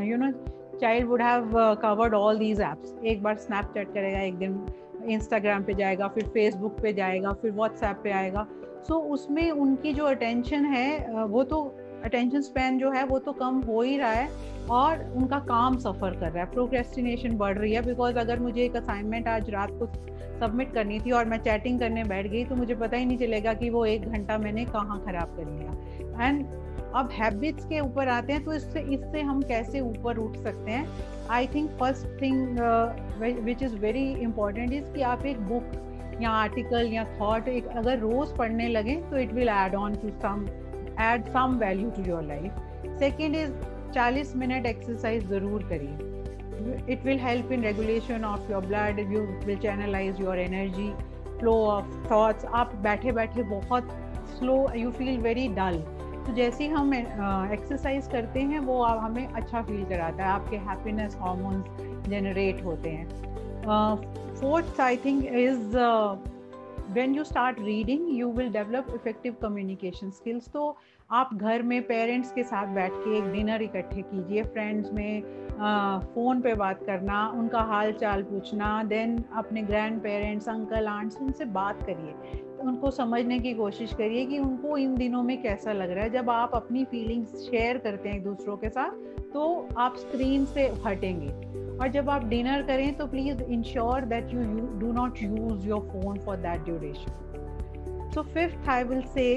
you 0.04 0.18
know 0.18 0.32
child 0.82 1.08
would 1.08 1.22
have 1.22 1.52
covered 1.82 2.14
all 2.14 2.40
these 2.40 2.62
apps 2.62 2.96
एक 3.06 3.24
बार 3.24 3.36
स्नैपचैट 3.38 3.94
करेगा 3.94 4.20
एक 4.20 4.36
दिन 4.36 4.60
इंस्टाग्राम 5.08 5.64
पे 5.64 5.74
जाएगा 5.74 6.08
फिर 6.08 6.28
फेसबुक 6.28 6.80
पे 6.82 6.94
जाएगा 6.94 7.34
फिर 7.34 7.52
व्हाट्सएप 7.52 8.00
पे 8.04 8.12
आएगा। 8.12 8.48
सो 8.88 8.94
so, 8.94 9.02
उसमें 9.04 9.50
उनकी 9.52 9.94
जो 9.94 10.06
अटेंशन 10.06 10.66
है 10.66 11.26
वो 11.26 11.44
तो 11.44 11.62
अटेंशन 12.06 12.42
स्पैन 12.42 12.78
जो 12.80 12.92
है 12.92 13.04
वो 13.06 13.20
तो 13.20 13.32
कम 13.34 13.60
हो 13.62 13.82
ही 13.82 13.98
रहा 13.98 14.12
है 14.12 14.30
और 14.72 15.04
उनका 15.18 15.40
काम 15.48 15.78
सफ़र 15.78 16.20
कर 16.20 16.32
रहा 16.32 16.44
है। 16.44 16.52
प्रोक्रेस्टिनेशन 16.52 17.38
बढ़ 17.38 17.58
रही 17.58 17.74
है 17.74 17.82
बिकॉज़ 17.86 18.18
अगर 18.18 18.40
मुझे 18.40 18.62
एक 18.64 18.76
असाइनमेंट 18.76 19.28
आज 19.28 19.50
रात 19.50 19.72
को 19.74 19.88
सबमिट 20.40 20.74
करनी 20.74 21.00
थी 21.00 21.12
और 21.12 21.26
मैं 21.26 21.38
चैटिंग 21.38 21.80
करने 21.80 22.04
बैठ 22.04 22.28
गई 22.28 22.44
तो 22.46 22.56
मुझे 22.56 22.76
पता 22.76 22.98
ही 22.98 23.06
नहीं 23.06 23.18
चलेगा 23.18 23.54
कि 23.54 23.70
वो 23.70 23.86
एक 23.86 24.08
घंटा 24.08 24.38
मैंने 24.38 24.66
कहाँ 24.66 25.00
ख़राब 25.06 25.36
कर 25.38 25.50
लिया। 25.52 26.28
एंड 26.28 26.46
अब 26.96 27.10
हैबिट्स 27.14 27.66
के 27.66 27.80
ऊपर 27.80 28.08
आते 28.08 28.34
हैं 28.34 28.44
तो 28.44 28.54
इससे 28.54 28.82
इससे 28.94 29.22
हम 29.22 29.42
कैसे 29.44 29.80
ऊपर 29.82 30.18
उठ 30.18 30.38
सकते 30.38 30.72
हैं? 30.72 30.86
I 31.32 31.48
think 31.48 31.70
first 31.80 32.22
thing 32.22 32.60
which 33.46 33.64
is 33.64 33.76
very 33.76 34.06
important 34.22 34.74
is 34.74 34.92
कि 34.94 35.02
आप 35.12 35.26
एक 35.26 35.40
बुक 35.48 35.72
या 36.22 36.30
आर्टिकल 36.32 36.94
या 36.94 37.04
थॉट 37.20 37.48
एक 37.48 37.68
अगर 37.78 38.00
रोज 38.00 38.36
पढ़ने 38.38 38.68
लगे 38.68 38.96
तो 39.10 39.18
it 39.18 39.34
will 39.34 39.50
add 39.50 39.76
on 39.76 39.96
to 39.96 40.10
some 40.22 40.46
add 41.02 41.28
some 41.34 41.58
value 41.60 41.90
to 41.90 42.04
your 42.10 42.24
life 42.24 42.98
second 43.00 43.36
is 43.36 43.52
चालीस 43.94 44.36
मिनट 44.36 44.66
एक्सरसाइज 44.66 45.28
ज़रूर 45.30 45.64
करिए। 45.64 46.94
It 46.94 47.06
will 47.06 47.20
help 47.20 47.52
in 47.52 47.64
regulation 47.64 48.24
of 48.26 48.52
your 48.52 48.66
blood 48.66 49.00
you 49.14 49.22
will 49.46 49.58
channelize 49.58 50.22
your 50.22 50.40
energy 50.40 50.92
flow 51.40 51.54
of 51.66 51.96
thoughts 52.06 52.46
आप 52.62 52.76
बैठे 52.84 53.12
बैठे 53.12 53.44
बहुत 53.44 53.92
slow 54.38 54.56
you 54.76 54.92
feel 54.92 55.18
very 55.22 55.48
dull 55.48 55.84
तो 56.28 56.34
जैसे 56.34 56.64
ही 56.64 56.70
हम 56.70 56.94
एक्सरसाइज 56.94 58.08
करते 58.12 58.40
हैं, 58.40 58.60
वो 58.60 58.84
हमें 58.84 59.28
अच्छा 59.28 59.62
फील 59.62 59.84
कराता 59.86 60.24
है। 60.24 60.30
आपके 60.30 60.58
हैप्पीनेस 60.58 61.16
हॉर्मोन्स 61.16 62.10
जनरेट 62.10 62.64
होते 62.66 62.90
हैं। 62.90 63.08
Fourth 64.42 64.82
I 64.82 64.98
think 65.06 65.26
is 65.26 65.78
when 66.96 67.14
you 67.16 67.24
start 67.30 67.58
reading, 67.64 68.04
you 68.18 68.28
will 68.36 68.52
develop 68.52 68.92
effective 68.98 69.34
communication 69.42 70.12
skills. 70.20 70.48
तो 70.54 70.78
आप 71.12 71.34
घर 71.34 71.62
में 71.62 71.82
पेरेंट्स 71.88 72.32
के 72.32 72.44
साथ 72.44 72.68
बैठ 72.76 72.92
के 72.96 73.18
एक 73.18 73.32
डिनर 73.32 73.62
इकट्ठे 73.62 74.02
कीजिए 74.02 74.44
फ्रेंड्स 74.44 74.94
में 74.94 75.22
फ़ोन 76.14 76.42
पे 76.42 76.54
बात 76.54 76.84
करना, 76.86 77.28
उनका 77.30 77.62
हाल 77.62 77.92
चाल 77.94 78.24
पूछना 78.24 78.84
देन 78.84 79.24
अपने 79.36 79.62
ग्रैंड 79.62 80.02
पेरेंट्स 80.04 80.50
अंकल 80.50 80.88
आंट्स 80.88 81.18
उनसे 81.22 81.46
बात 81.46 81.84
करिए। 81.84 82.47
उनको 82.60 82.92
समझने 82.92 83.40
की 83.40 83.54
कोशिश 83.54 83.94
करिए 83.94 84.26
कि 84.26 84.40
उनको 84.40 84.78
इन 84.78 84.96
दिनों 84.96 85.24
में 85.24 85.42
कैसा 85.42 85.74
लग 85.74 85.92
रहा 85.92 86.04
है। 86.04 86.10
जब 86.10 86.30
आप 86.30 86.52
अपनी 86.54 86.84
फीलिंग्स 86.86 87.36
शेयर 87.42 87.78
करते 87.78 88.10
हैं 88.10 88.16
एक 88.16 88.24
दूसरों 88.24 88.58
के 88.58 88.70
साथ 88.70 88.92
तो 89.34 89.68
आप 89.78 89.96
स्क्रीन 89.98 90.46
से 90.46 90.68
हटेंगे। 90.86 91.30
और 91.78 91.88
जब 91.88 92.10
आप 92.10 92.26
डिनर 92.26 92.62
करें 92.62 92.94
तो 92.94 93.06
please 93.08 93.44
ensure 93.44 94.06
that 94.06 94.34
you 94.34 94.44
do 94.80 94.92
not 94.92 95.22
use 95.24 95.68
your 95.68 95.82
phone 95.82 96.20
for 96.20 96.38
that 96.38 96.64
duration 96.66 98.12
so 98.14 98.22
fifth 98.24 98.70
I 98.70 98.84
will 98.84 99.02
say 99.02 99.28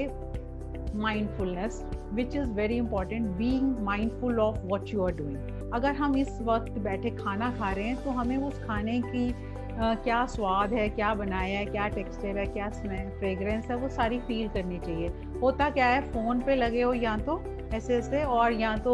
mindfulness 0.95 1.83
which 2.13 2.35
is 2.35 2.51
very 2.51 2.75
important 2.75 3.27
being 3.27 3.77
mindful 3.79 4.39
of 4.39 4.59
what 4.65 4.93
you 4.93 5.03
are 5.03 5.11
doing 5.11 5.71
अगर 5.73 5.91
हम 5.91 6.17
इस 6.17 6.39
वक्त 6.41 6.71
बैठे 6.79 7.09
खाना 7.09 7.51
खा 7.51 7.71
रहे 7.71 7.85
हैं 7.85 8.03
तो 8.03 8.09
हमें 8.09 8.37
उस 8.37 8.63
खाने 8.63 9.01
की 9.01 9.29
क्या 9.81 10.25
स्वाद 10.25 10.73
है, 10.73 10.87
क्या 10.89 11.13
बनाया 11.15 11.59
है, 11.59 11.65
क्या 11.65 11.87
टेक्सचर 11.87 12.37
है, 12.37 12.45
क्या 12.47 12.69
स्मेल 12.69 13.09
फ्रेगरेंस 13.19 13.69
है, 13.69 13.75
वो 13.75 13.87
सारी 13.89 14.19
फील 14.19 14.47
करनी 14.49 14.79
चाहिए। 14.79 15.07
होता 15.41 15.69
क्या 15.69 15.87
है 15.87 16.01
फ़ोन 16.11 16.41
पे 16.41 16.55
लगे 16.55 16.81
हो 16.81 16.93
या 16.93 17.15
तो 17.19 17.41
ऐसे 17.73 17.95
ऐसे 17.97 18.23
और 18.23 18.53
या 18.53 18.75
तो 18.77 18.93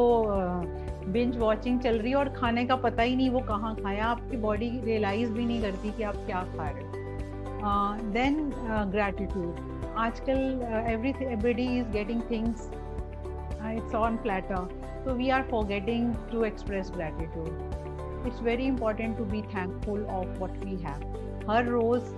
बिंज 1.07 1.37
वॉचिंग 1.37 1.79
चल 1.79 1.97
रही 1.99 2.11
है 2.11 2.17
और 2.17 2.29
खाने 2.29 2.65
का 2.65 2.75
पता 2.75 3.03
ही 3.03 3.15
नहीं 3.15 3.29
वो 3.29 3.39
कहाँ 3.39 3.75
खाया। 3.75 4.05
आपकी 4.05 4.37
बॉडी 4.37 4.69
रियलाइज़ 4.83 5.31
भी 5.31 5.45
नहीं 5.45 5.61
करती 5.61 5.91
कि 5.97 6.03
आप 6.03 6.15
क्या 6.25 6.43
खा 6.57 6.69
रहे 6.69 8.11
देन 8.13 8.51
ग्रैटिट्यूड 8.91 9.95
आजकल 9.97 10.39
every 10.91 11.09
everybody 11.09 11.67
is 11.79 11.89
getting 11.91 12.21
things 12.31 12.69
it's 13.75 13.95
on 13.95 14.17
platter 14.17 14.67
तो 15.05 15.13
we 15.13 15.29
are 15.29 15.47
forgetting 15.65 16.13
to 16.31 16.43
express 16.43 16.91
gratitude 16.95 17.86
it's 18.27 18.41
very 18.43 18.65
important 18.65 19.17
to 19.17 19.25
be 19.25 19.41
thankful 19.55 20.05
of 20.05 20.39
what 20.39 20.57
we 20.65 20.75
have 20.83 21.49
हर 21.49 21.65
रोज़ 21.65 22.13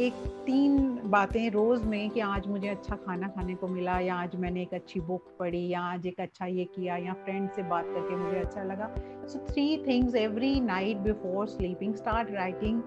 एक 0.00 0.12
तीन 0.46 0.78
बातें 1.10 1.50
रोज़ 1.50 1.84
में 1.86 2.10
कि 2.10 2.20
आज 2.20 2.46
मुझे 2.46 2.68
अच्छा 2.68 2.96
खाना 2.96 3.26
खाने 3.28 3.54
को 3.54 3.66
मिला, 3.68 3.98
या 4.00 4.14
आज 4.14 4.34
मैंने 4.36 4.62
एक 4.62 4.72
अच्छी 4.74 5.00
बुक 5.00 5.28
पढ़ी, 5.38 5.66
या 5.68 5.80
आज 5.82 6.06
एक 6.06 6.20
अच्छा 6.20 6.46
ये 6.46 6.64
किया, 6.64 6.96
या 6.96 7.12
फ्रेंड 7.24 7.48
से 7.50 7.62
बात 7.62 7.84
करके 7.84 8.16
मुझे 8.16 8.38
अच्छा 8.38 8.62
लगा। 8.62 8.90
So 9.26 9.38
three 9.50 9.76
things 9.86 10.14
every 10.14 10.60
night 10.60 10.96
before 10.96 11.46
sleeping 11.48 11.94
start 11.94 12.30
writing 12.30 12.82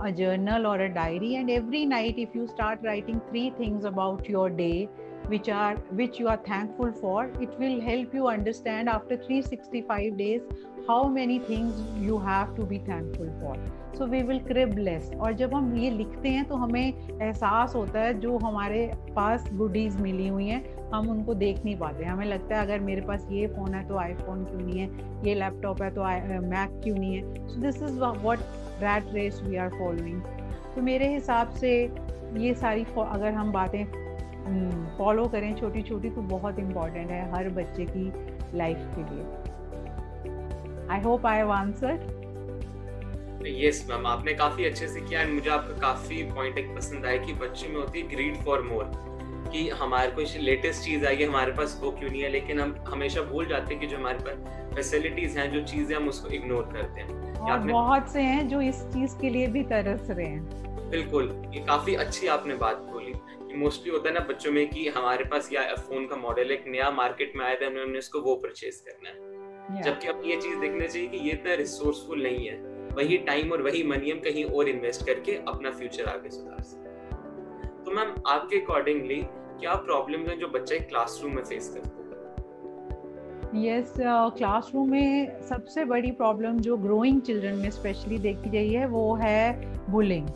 a 0.00 0.10
journal 0.18 0.66
और 0.66 0.80
a 0.80 0.86
diary 0.94 1.32
and 1.34 1.50
every 1.50 1.84
night 1.86 2.18
if 2.18 2.38
you 2.38 2.46
start 2.46 2.84
writing 2.84 3.20
three 3.30 3.50
things 3.58 3.84
about 3.86 4.30
your 4.30 4.50
day 4.50 4.72
which 5.28 5.48
are, 5.48 5.76
which 6.00 6.18
you 6.18 6.28
are 6.28 6.40
thankful 6.46 6.92
for, 6.92 7.30
it 7.40 7.58
will 7.58 7.80
help 7.80 8.14
you 8.14 8.28
understand 8.28 8.88
after 8.88 9.16
365 9.16 10.16
days 10.16 10.40
how 10.88 11.04
many 11.04 11.38
things 11.38 11.74
you 12.00 12.18
have 12.18 12.56
to 12.56 12.64
be 12.64 12.78
thankful 12.78 13.28
for. 13.40 13.56
So 13.94 14.06
we 14.06 14.22
will 14.24 14.40
crib 14.40 14.76
less. 14.78 15.12
और 15.14 15.32
जब 15.40 15.54
हम 15.54 15.76
ये 15.78 15.90
लिखते 15.90 16.28
हैं 16.28 16.44
तो 16.48 16.56
हमें 16.56 17.20
एहसास 17.20 17.74
होता 17.74 18.00
है 18.00 18.18
जो 18.20 18.38
हमारे 18.38 18.90
पास 19.16 19.48
गुडीज 19.52 20.00
मिली 20.00 20.28
हुई 20.28 20.46
हैं, 20.46 20.90
हम 20.94 21.10
उनको 21.10 21.34
देख 21.34 21.64
नहीं 21.64 21.76
पाते। 21.78 22.04
हमें 22.04 22.26
लगता 22.26 22.56
है, 22.56 22.62
अगर 22.62 22.80
मेरे 22.80 23.00
पास 23.06 23.26
ये 23.30 23.46
फ़ोन 23.46 23.74
है 23.74 23.86
तो 23.88 23.96
आईफोन 23.98 24.44
क्यों 24.44 24.60
नहीं 24.60 24.80
है? 24.80 24.88
ये 25.26 25.34
लैपटॉप 25.34 25.82
है 25.82 25.90
तो 25.94 26.02
मैक 26.48 26.80
क्यों 26.84 26.96
नहीं 26.98 27.14
है? 27.16 27.48
So 27.48 27.60
this 27.60 27.82
is 27.82 27.98
what 28.00 28.38
rat 28.82 29.12
race 29.14 29.40
we 29.44 29.56
are 29.56 29.70
following 29.78 30.22
तो 30.74 30.82
मेरे 30.82 31.12
हिसाब 31.14 31.50
से 31.60 31.72
ये 32.38 32.54
सारी 32.54 32.84
अगर 32.98 33.32
हम 33.32 33.52
बातें 33.52 33.84
फॉलो 34.46 35.22
हम्म, 35.22 35.32
करें 35.32 35.54
छोटी 35.56 35.82
छोटी 35.82 36.10
तो 36.10 36.22
बहुत 36.22 36.58
इंपॉर्टेंट 36.58 37.10
है 37.10 37.32
हर 37.32 37.48
बच्चे 37.48 37.84
की 37.84 38.12
लाइफ 38.58 38.78
के 38.78 39.14
लिए। 39.14 39.24
I 40.90 41.00
hope 41.00 41.26
I 41.26 41.36
have 41.36 41.50
answer 41.50 42.22
yes 43.46 43.86
ma'am 43.90 44.06
आपने 44.06 44.34
काफ़ी 44.34 44.64
अच्छे 44.64 44.88
से 44.88 45.00
किया 45.00 45.20
एंड 45.20 45.34
मुझे 45.34 45.50
आपका 45.50 45.80
काफ़ी 45.80 46.22
पॉइंट 46.22 46.58
एक 46.58 46.76
पसंद 46.76 47.06
आया 47.06 47.16
कि 47.16 47.32
बच्चे 47.32 47.68
में 47.68 47.76
होती 47.76 48.00
है 48.00 48.08
ग्रीड 48.08 48.36
फॉर 48.36 48.62
मोर 48.62 48.84
कि 49.52 49.68
हमारे 49.68 50.10
कुछ 50.10 50.36
लेटेस्ट 50.36 50.82
चीज़ 50.82 51.06
आई 51.06 51.16
है 51.16 51.26
हमारे 51.26 51.52
पास 51.52 51.80
वो 51.82 51.90
क्यों 51.90 52.10
नहीं 52.10 52.22
है 52.22 52.28
लेकिन 52.28 52.60
हम 52.60 52.74
हमेशा 52.88 53.22
भूल 53.22 53.46
जाते 53.46 53.74
हैं 53.74 53.80
कि 53.80 53.86
जो 53.86 53.96
हमारे 53.96 54.18
पास 54.18 54.74
फैसिलिटीज़ 54.74 55.38
हैं 55.38 55.52
जो 55.52 55.62
चीज़ें 55.62 55.96
हम 55.96 56.08
उसको 56.08 56.28
इग्नोर 56.28 56.62
करते 56.62 57.00
हैं। 57.00 57.34
और 57.34 57.58
बहुत 57.58 58.08
से 58.08 58.22
हैं 58.22 58.48
जो 58.48 58.60
इस 58.60 58.82
चीज़ 58.82 59.18
के 59.20 59.30
लिए 59.30 59.46
भी 59.46 59.62
तरस 59.62 60.10
रहे 60.10 60.26
हैं। 60.26 60.90
बिल्कुल 60.90 61.44
ये 61.54 61.60
काफ़ी 61.60 61.94
अच्छी 61.94 62.26
आपने 62.26 62.54
बात 62.54 62.76
बोली 62.76 62.91
मोस्टली 63.56 63.92
होता 63.92 64.08
है 64.08 64.14
ना 64.14 64.20
बच्चों 64.20 64.52
में 64.52 64.68
कि 64.68 64.88
हमारे 64.88 65.24
पास 65.24 65.52
या 65.52 65.62
फ़ोन 65.74 66.06
का 66.06 66.16
मॉडल 66.16 66.50
एक 66.50 66.64
नया 66.66 66.90
मार्केट 66.90 67.32
में 67.36 67.44
आया 67.46 67.54
था 67.54 67.66
हमने 67.66 67.98
इसको 67.98 68.20
वो 68.20 68.34
परचेज 68.34 68.80
करना 68.80 69.08
है। 69.08 69.16
Yeah. 69.62 69.84
जबकि 69.86 70.08
अब 70.08 70.22
ये 70.26 70.36
चीज़ 70.36 70.58
देखना 70.58 70.86
चाहिए 70.86 71.08
कि 71.08 71.16
ये 71.16 71.32
इतना 71.32 71.54
रिसोर्सफुल 71.54 72.22
नहीं 72.22 72.46
है। 72.46 72.56
वही 72.94 73.18
टाइम 73.18 73.52
और 73.52 73.62
वही 73.62 73.82
मनी 73.82 74.10
हम 74.10 74.18
कहीं 74.18 74.44
और 74.44 74.68
इन्वेस्ट 74.68 75.06
करके 75.06 75.32
अपना 75.48 75.70
फ्यूचर 75.70 76.04
आगे 76.04 76.30
सुधार 76.30 76.62
सकते 76.62 76.90
तो 77.84 77.90
मैम 77.90 78.14
आपके 78.26 78.56
अकॉर्डिंगली 78.56 79.22
क्या 79.60 79.74
प्रॉब्लम 79.74 80.20
है 80.20 80.36
जो 80.38 80.48
बच्चा 80.48 80.76
क्लासरूम 80.76 81.34
में 81.34 81.42
फेस 81.44 81.68
करते 81.68 81.86
हैं? 81.86 82.00
यस 83.64 83.94
क्लासरूम 84.36 84.90
में 84.90 85.40
सबसे 85.42 85.84
बड़ी 85.84 86.10
प्रॉब्लम 86.10 86.58
जो 86.58 86.76
ग्रोइंग 86.76 87.20
चिल्ड्रन 87.20 87.56
में 87.56 87.70
स्पेशली 87.70 88.18
देखी 88.18 88.50
गई 88.50 88.72
है 88.72 88.86
वो 88.86 89.14
है 89.14 89.52
बुलिंग 89.90 90.28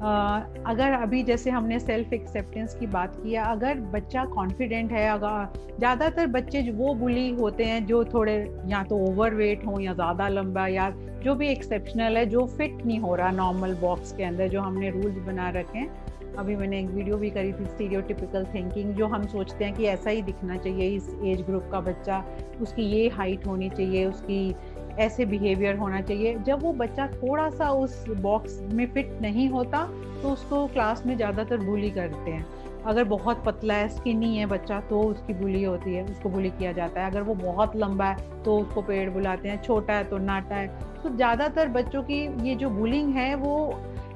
अगर 0.00 0.92
अभी 0.92 1.22
जैसे 1.22 1.50
हमने 1.50 1.78
सेल्फ 1.80 2.12
एक्सेप्टेंस 2.12 2.74
की 2.74 2.86
बात 2.86 3.16
किया 3.16 3.44
अगर 3.44 3.80
बच्चा 3.92 4.24
कॉन्फिडेंट 4.24 4.92
है, 4.92 5.08
अगर 5.08 5.76
ज़्यादातर 5.78 6.26
बच्चे 6.26 6.62
वो 6.70 6.94
बुली 6.94 7.28
होते 7.30 7.64
हैं, 7.64 7.84
जो 7.86 8.04
थोड़े 8.04 8.36
या 8.66 8.82
तो 8.82 8.98
ओवर 9.06 9.34
वेट 9.34 9.66
हों 9.66 9.80
या 9.80 9.94
ज़्यादा 9.94 10.28
लंबा 10.28 10.66
या 10.66 10.90
जो 11.24 11.34
भी 11.34 11.48
एक्सेप्शनल 11.48 12.16
है, 12.16 12.26
जो 12.26 12.46
फिट 12.48 12.84
नहीं 12.86 12.98
हो 12.98 13.14
रहा 13.14 13.30
नॉर्मल 13.30 13.74
बॉक्स 13.74 14.12
के 14.12 14.24
अंदर, 14.24 14.48
जो 14.48 14.60
हमने 14.60 14.90
रूल्स 14.90 15.18
बना 15.26 15.48
रखे 15.50 15.78
हैं। 15.78 16.06
अभी 16.38 16.54
मैंने 16.56 16.78
एक 16.80 16.86
वीडियो 16.86 17.16
भी 17.16 17.30
करी 17.30 17.52
थी 17.52 17.64
स्टीरियोटिपिकल 17.64 18.44
थिंकिंग 18.44 18.92
जो 18.94 19.06
हम 19.06 19.26
सोचते 19.26 19.64
हैं 19.64 19.74
कि 19.74 19.84
ऐसा 19.84 20.10
ही 20.10 20.20
दिखना 20.22 20.56
चाहिए 20.56 20.88
इस 20.96 21.08
एज 21.24 21.40
ग्रुप 21.40 21.68
का 21.72 21.80
बच्चा, 21.80 22.24
उसकी 22.62 22.82
ये 22.82 23.08
हाइट 23.08 23.46
होनी 23.46 23.70
चाहिए, 23.70 24.04
उसकी 24.06 24.54
ऐसे 24.98 25.24
बिहेवियर 25.26 25.76
होना 25.76 26.00
चाहिए। 26.00 26.34
जब 26.46 26.62
वो 26.62 26.72
बच्चा 26.74 27.06
थोड़ा 27.08 27.48
सा 27.50 27.70
उस 27.72 28.04
बॉक्स 28.10 28.60
में 28.72 28.86
फिट 28.94 29.18
नहीं 29.22 29.48
होता 29.48 29.84
तो 30.22 30.30
उसको 30.30 30.66
क्लास 30.68 31.02
में 31.06 31.16
ज़्यादातर 31.16 31.58
बुली 31.60 31.90
करते 31.90 32.30
हैं। 32.30 32.46
अगर 32.84 33.04
बहुत 33.04 33.42
पतला 33.44 33.74
है 33.74 33.88
स्किनी 33.88 34.36
है 34.36 34.46
बच्चा 34.46 34.80
तो 34.80 35.00
उसकी 35.02 35.34
बुली 35.34 35.62
होती 35.64 35.94
है 35.94 36.04
उसको 36.04 36.28
बुली 36.28 36.50
किया 36.50 36.72
जाता 36.72 37.00
है। 37.00 37.10
अगर 37.10 37.22
वो 37.22 37.34
बहुत 37.34 37.76
लंबा 37.76 38.06
है 38.06 38.42
तो 38.44 38.58
उसको 38.58 38.82
पेड़ 38.82 39.08
बुलाते 39.10 39.48
हैं 39.48 39.62
छोटा 39.62 39.94
है 39.94 40.04
तो 40.04 40.18
नाटा 40.18 40.54
है। 40.54 40.68
तो 41.02 41.14
ज़्यादातर 41.16 41.68
बच्चों 41.68 42.02
की 42.02 42.20
ये 42.48 42.54
जो 42.54 42.70
बुलिंग 42.70 43.14
है 43.14 43.34
वो 43.36 43.56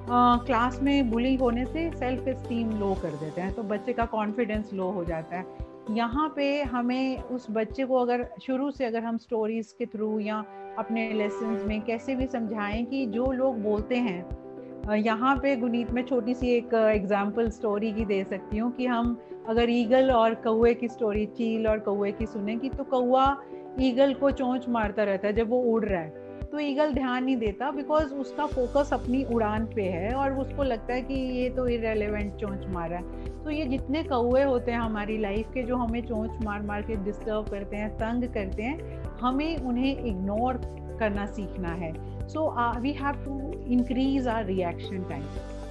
आ, 0.03 0.37
क्लास 0.37 0.79
में 0.83 1.11
बुलिंग 1.11 1.41
होने 1.41 1.65
से 1.65 1.91
सेल्फ 1.91 2.29
इस्टीम 2.29 2.71
लो 2.79 2.93
कर 3.03 3.11
देते 3.17 3.41
हैं। 3.41 3.53
तो 3.53 3.62
बच्चे 3.65 3.93
का 3.93 4.05
कॉन्फिडेंस 4.07 4.73
लो 4.75 4.91
हो 4.91 5.05
जाता 5.05 5.37
है। 5.37 5.45
यहाँ 5.93 6.33
पे 6.37 6.63
हमें 6.63 7.23
उस 7.23 7.47
बच्चे 7.51 7.85
को 7.85 7.97
अगर 7.97 8.27
शुरू 8.43 8.71
से 8.71 8.85
अगर 8.85 9.03
हम 9.05 9.17
स्टोरीज 9.19 9.73
के 9.79 9.87
थ्रू 9.87 10.19
या 10.21 10.45
अपने 10.79 11.13
लेसन 11.13 11.65
में 11.67 11.81
कैसे 11.81 12.15
भी 12.15 12.27
समझाएँ 12.27 12.85
कि 12.85 13.07
जो 13.07 13.33
लोग 13.33 13.63
बोलते 13.63 13.97
हैं 13.97 14.97
यहाँ 14.97 15.37
पे 15.37 15.57
गुनीत 15.57 15.91
में 15.91 16.03
छोटी 16.05 16.35
सी 16.35 16.49
एक 16.49 16.75
एग्ज़ाम्पल 16.75 17.51
स्टोरी 17.51 17.93
की 17.93 18.05
दे 18.05 18.23
सकती 18.25 18.59
हूँ 18.59 18.73
कि 18.73 18.87
हम 18.87 19.17
अगर 19.49 19.71
ईगल 19.71 20.11
और 20.11 20.35
कौए 20.35 20.75
की 20.75 20.89
स्टोरी 20.89 21.27
चील 21.27 21.67
और 21.67 21.79
कौए 21.79 22.13
की 22.13 22.27
सुने 22.27 22.57
की 22.57 22.69
तो 22.69 22.85
कौआ 22.85 23.37
ईगल 23.81 24.15
को 24.15 24.31
चोंच 24.31 24.69
मारता 24.69 25.05
रहता 25.05 25.27
है 25.29 25.33
जब 25.33 25.51
वो 25.51 25.61
उड़ 25.63 25.85
रहा 25.85 26.01
है। 26.01 26.22
तो 26.52 26.59
ईगल 26.61 26.92
ध्यान 26.94 27.25
नहीं 27.25 27.37
देता 27.37 27.71
बिकॉज़ 27.71 28.12
उसका 28.14 28.47
फोकस 28.47 28.92
अपनी 28.92 29.23
उड़ान 29.35 29.64
पे 29.66 29.82
है 29.82 30.12
और 30.14 30.32
उसको 30.38 30.62
लगता 30.62 30.94
है 30.94 31.02
कि 31.02 31.14
ये 31.14 31.49
तो 31.50 31.66
इरेलीवेंट 31.68 32.35
चोंच 32.40 32.66
मारा 32.71 32.97
है। 32.97 33.25
तो 33.44 33.50
ये 33.50 33.64
जितने 33.66 34.02
कौए 34.04 34.42
होते 34.42 34.73
हैं 34.73 34.78
हमारी 34.78 35.16
लाइफ 35.18 35.52
के 35.54 35.62
जो 35.62 35.76
हमें 35.76 36.00
चोंच 36.06 36.44
मार 36.44 36.62
मार 36.62 36.82
के 36.82 36.97
डिस्टर्ब 37.04 37.49
करते 37.49 37.76
हैं, 37.76 37.88
तंग 37.99 38.25
करते 38.35 38.62
हैं, 38.62 39.00
हमें 39.21 39.56
उन्हें 39.59 40.04
इग्नोर 40.04 40.61
करना 41.00 41.25
सीखना 41.28 41.73
है। 41.75 41.92
So 42.28 42.44
we 42.80 42.92
have 42.92 43.25
to 43.25 43.52
increase 43.73 44.28
our 44.28 44.44
reaction 44.47 45.09
time 45.11 45.25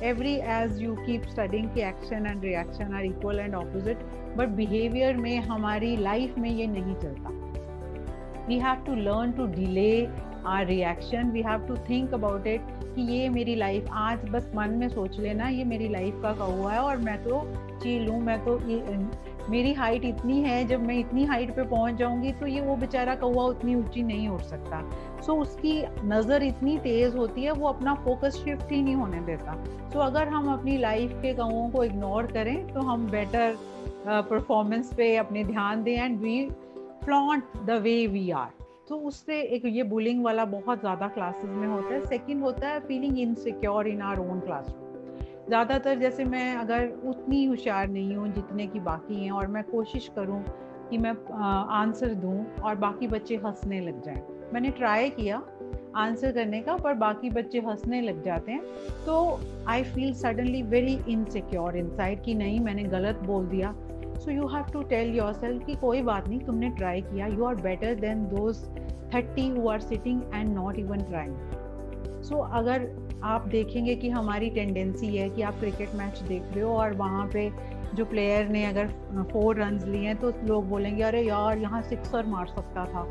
every 0.04 0.34
as 0.56 0.82
you 0.82 0.96
keep 0.98 1.30
studying 1.36 1.74
कि 1.76 1.82
action 1.90 2.26
and 2.26 2.44
reaction 2.44 2.94
are 2.94 3.06
equal 3.06 3.40
and 3.40 3.56
opposite 3.56 4.04
but 4.38 4.58
behaviour 4.58 5.18
में, 5.18 5.38
हमारी 5.42 5.96
लाइफ 6.00 6.38
में 6.38 6.50
ये 6.50 6.68
नहीं 6.68 6.96
चलता। 6.96 7.38
We 8.48 8.60
have 8.60 8.84
to 8.86 8.96
learn 8.98 9.32
to 9.32 9.48
delay 9.56 9.92
our 10.46 10.66
reaction 10.66 11.32
we 11.32 11.42
have 11.42 11.66
to 11.68 11.76
think 11.90 12.14
about 12.14 12.48
it 12.48 12.62
कि 12.96 13.02
ये 13.14 13.30
मेरी 13.30 13.56
लाइफ 13.56 13.90
आज 13.94 14.30
बस 14.30 14.52
मन 14.56 14.70
में 14.70 14.88
सोच 14.90 15.20
लेना 15.20 15.48
ये 15.48 15.64
मेरी 15.64 15.90
लाइफ 15.90 16.22
का 16.22 16.34
कौआ 16.36 16.72
है 16.72 16.80
और 16.80 16.98
मैं 16.98 17.18
तो 17.24 17.42
चील 17.84 18.08
हूँ 18.08 18.22
मैं 18.22 18.38
तो 18.46 18.60
मेरी 19.50 19.74
हाइट 19.74 20.06
इतनी 20.06 20.42
है 20.42 20.64
जब 20.68 20.82
मैं 20.86 20.96
इतनी 20.96 21.24
हाइट 21.26 21.56
पे 21.56 21.64
पहुँच 21.64 21.96
जाऊँगी 21.96 22.32
तो 22.32 22.48
ये 22.48 22.62
वो 22.62 22.76
बेचारा 22.76 23.16
कौआ 23.16 23.44
उतनी 23.44 23.76
ऊँची 23.76 24.04
नहीं 24.04 24.28
उठ 24.30 24.42
सकता। 24.42 24.82
सो 25.22 25.32
so, 25.34 25.40
उसकी 25.40 25.84
नज़र 26.06 26.44
इतनी 26.44 26.78
तेज़ 26.78 27.18
होती 27.18 27.44
है 27.44 27.52
वो 27.52 27.68
अपना 27.68 27.94
फोकस 28.06 28.42
शिफ्ट 28.44 28.72
ही 28.72 28.82
नहीं 28.82 28.96
होने 28.96 29.20
देता। 29.22 29.56
सो 29.64 30.00
so, 30.00 30.06
अगर 30.06 30.28
हम 30.28 30.52
अपनी 30.54 30.78
लाइफ 30.78 31.12
के 31.22 31.34
कौओं 31.34 31.70
को 31.70 31.84
इग्नोर 31.84 32.32
करें 32.32 32.68
तो 32.74 32.82
हम 32.82 33.08
बेटर 33.12 33.58
परफॉर्मेंस 34.08 34.90
uh, 34.90 34.96
पे 34.98 35.16
अपने 35.16 35.44
ध्यान 35.44 35.84
दें 35.84 35.96
and 35.96 36.20
we 36.22 36.48
flaunt 37.06 37.58
the 37.66 37.82
way 37.84 38.06
we 38.08 38.30
are 38.32 38.61
तो 38.92 38.98
उससे 38.98 39.40
एक 39.56 39.66
ये 39.66 39.84
बुलिंग 39.84 40.24
वाला 40.24 40.44
बहुत 40.46 40.80
ज़्यादा 40.80 41.08
क्लासेस 41.08 41.50
में 41.50 41.68
होता 41.68 41.94
है। 41.94 42.06
सेकंड 42.06 42.44
होता 42.44 42.68
है 42.68 42.80
feeling 42.80 43.20
insecure 43.20 43.88
in 43.88 44.02
our 44.02 44.20
own 44.20 44.40
classroom 44.40 45.46
ज़्यादातर 45.48 46.00
जैसे 46.00 46.24
मैं 46.26 46.56
अगर 46.56 46.88
उतनी 47.06 47.44
होशियार 47.46 47.88
नहीं 47.88 48.16
हूँ, 48.16 48.28
जितने 48.34 48.66
की 48.68 48.80
बाकी 48.80 49.24
हैं, 49.24 49.32
और 49.32 49.48
मैं 49.48 49.64
कोशिश 49.64 50.10
करूँ 50.16 50.44
कि 50.90 50.98
मैं 50.98 51.14
आंसर 51.74 52.14
दूँ 52.16 52.46
और 52.64 52.76
बाकी 52.76 53.08
बच्चे 53.08 53.36
हंसने 53.46 53.80
लग 53.82 54.02
जाएँ। 54.04 54.22
मैंने 54.54 54.70
ट्राई 54.72 55.10
किया 55.10 55.42
आंसर 55.98 56.32
करने 56.32 56.62
का, 56.62 56.76
पर 56.78 56.94
बाकी 56.96 57.30
बच्चे 57.30 57.60
हंसने 57.60 58.02
लग 58.02 58.24
जाते 58.24 58.52
हैं। 58.52 58.62
तो 59.06 59.40
I 59.68 59.84
feel 59.86 60.14
suddenly 60.14 60.62
very 60.64 61.00
insecure 61.10 61.78
inside 61.78 62.24
कि 62.24 62.36
नहीं, 62.36 62.60
मैंने 62.60 62.84
गलत 62.90 63.24
बोल 63.24 63.46
दिया। 63.48 63.74
So 64.22 64.32
you 64.32 64.48
have 64.48 64.72
to 64.74 64.82
tell 64.90 65.16
yourself 65.34 65.66
कि 65.66 65.76
कोई 65.76 66.02
बात 66.02 66.28
नहीं, 66.28 66.40
तुमने 66.40 66.70
ट्राई 66.70 67.02
किया। 67.02 67.28
You 67.28 67.46
are 67.46 67.56
better 67.62 67.96
than 68.00 68.24
those 68.28 68.64
thirty 69.14 69.48
who 69.50 69.68
are 69.70 69.80
sitting 69.82 70.22
and 70.34 70.54
not 70.56 70.80
even 70.80 71.02
trying 71.04 72.22
so 72.24 72.42
अगर 72.54 72.90
आप 73.24 73.48
देखेंगे 73.48 73.96
कि 73.96 74.10
हमारी 74.10 74.50
टेंडेंसी 74.50 75.16
है 75.16 75.30
कि 75.30 75.42
आप 75.42 75.60
क्रिकेट 75.60 75.96
मैच 75.96 76.20
देख 76.20 76.44
रहे 76.54 76.64
हो 76.64 76.74
और 76.74 76.94
वहाँ 76.96 77.28
पे 77.34 77.50
जो 77.96 78.06
प्लेयर 78.06 78.48
ने 78.48 78.64
अगर 78.66 78.88
फोर 79.32 79.56
रन 79.56 79.80
लिए 79.86 80.08
हैं 80.08 80.16
तो 80.16 80.32
लोग 80.46 80.68
बोलेंगे, 80.70 81.04
अरे 81.04 81.22
यार, 81.22 81.58
यहाँ 81.58 81.82
सिक्सर 81.82 82.26
मार 82.26 82.46
सकता 82.48 82.86
था। 82.86 83.08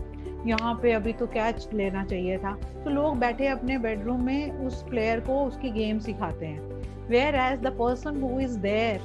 यहाँ 0.47 0.75
पे 0.83 0.93
अभी 0.93 1.13
तो 1.13 1.27
कैच 1.27 1.69
लेना 1.75 2.05
चाहिए 2.05 2.39
था। 2.39 2.53
तो 2.85 2.91
लोग 2.91 3.19
बैठे 3.19 3.47
अपने 3.49 3.79
बेडरूम 3.79 4.25
में 4.27 4.67
उस 4.67 4.83
प्लेयर 4.83 5.21
को, 5.21 5.45
उसकी 5.47 5.71
गेम 5.71 5.99
सिखाते 5.99 6.47
हैं। 6.47 7.09
Whereas 7.35 7.61
the 7.61 7.77
person 7.79 8.21
who 8.23 8.41
is 8.41 8.59
there 8.59 9.01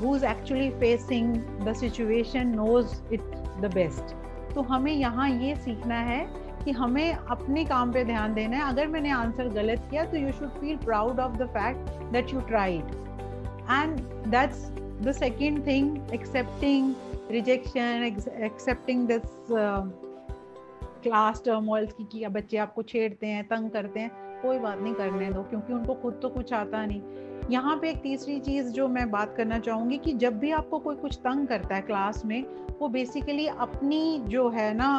who's 0.00 0.22
actually 0.22 0.70
facing 0.82 1.32
the 1.64 1.74
situation 1.74 2.52
knows 2.52 2.94
it 3.10 3.22
the 3.62 3.70
best. 3.76 4.14
तो 4.54 4.62
हमें 4.70 4.92
यहाँ 4.92 5.28
ये 5.30 5.54
सीखना 5.56 5.98
है 6.10 6.20
कि 6.64 6.70
हमें 6.72 7.12
अपने 7.12 7.64
काम 7.64 7.92
पे 7.92 8.04
ध्यान 8.04 8.34
देना 8.34 8.56
है। 8.56 8.68
अगर 8.68 8.86
मैंने 8.88 9.10
आंसर 9.10 9.48
गलत 9.48 9.86
किया 9.90 10.04
तो 10.04 10.16
you 10.16 10.32
should 10.32 10.50
feel 10.60 10.76
proud 10.84 11.20
of 11.20 11.36
the 11.36 11.46
fact 11.56 11.90
that 12.12 12.34
you 12.34 12.40
tried 12.48 12.84
and 13.70 14.00
that's 14.30 14.68
the 15.02 15.12
second 15.12 15.66
thing 15.66 16.12
accepting 16.14 16.94
rejection 17.30 18.04
accepting 18.44 19.06
this 19.08 19.22
class 21.02 21.42
turmoils 21.44 21.92
की 21.92 22.26
बच्चे 22.26 22.56
आपको 22.56 22.82
छेड़ते 22.82 23.26
हैं, 23.26 23.44
तंग 23.48 23.70
करते 23.70 24.00
हैं, 24.00 24.10
कोई 24.42 24.58
बात 24.58 24.78
नहीं, 24.78 24.94
करने 24.94 25.30
दो, 25.30 25.42
क्योंकि 25.42 25.72
उनको 25.72 25.94
खुद 26.02 26.18
तो 26.22 26.28
कुछ 26.28 26.52
आता 26.52 26.84
नहीं। 26.86 27.00
यहाँ 27.50 27.76
पे 27.76 27.90
एक 27.90 28.00
तीसरी 28.02 28.38
चीज़ 28.40 28.70
जो 28.72 28.88
मैं 28.88 29.10
बात 29.10 29.34
करना 29.36 29.58
चाहूँगी 29.58 29.98
कि 29.98 30.12
जब 30.14 30.38
भी 30.38 30.50
आपको 30.50 30.78
कोई 30.78 30.96
कुछ 30.96 31.16
तंग 31.16 31.46
करता 31.48 31.74
है 31.74 31.82
क्लास 31.82 32.24
में, 32.24 32.42
वो 32.80 32.88
बेसिकली 32.88 33.46
अपनी 33.46 34.18
जो 34.28 34.48
है 34.48 34.72
ना 34.74 34.90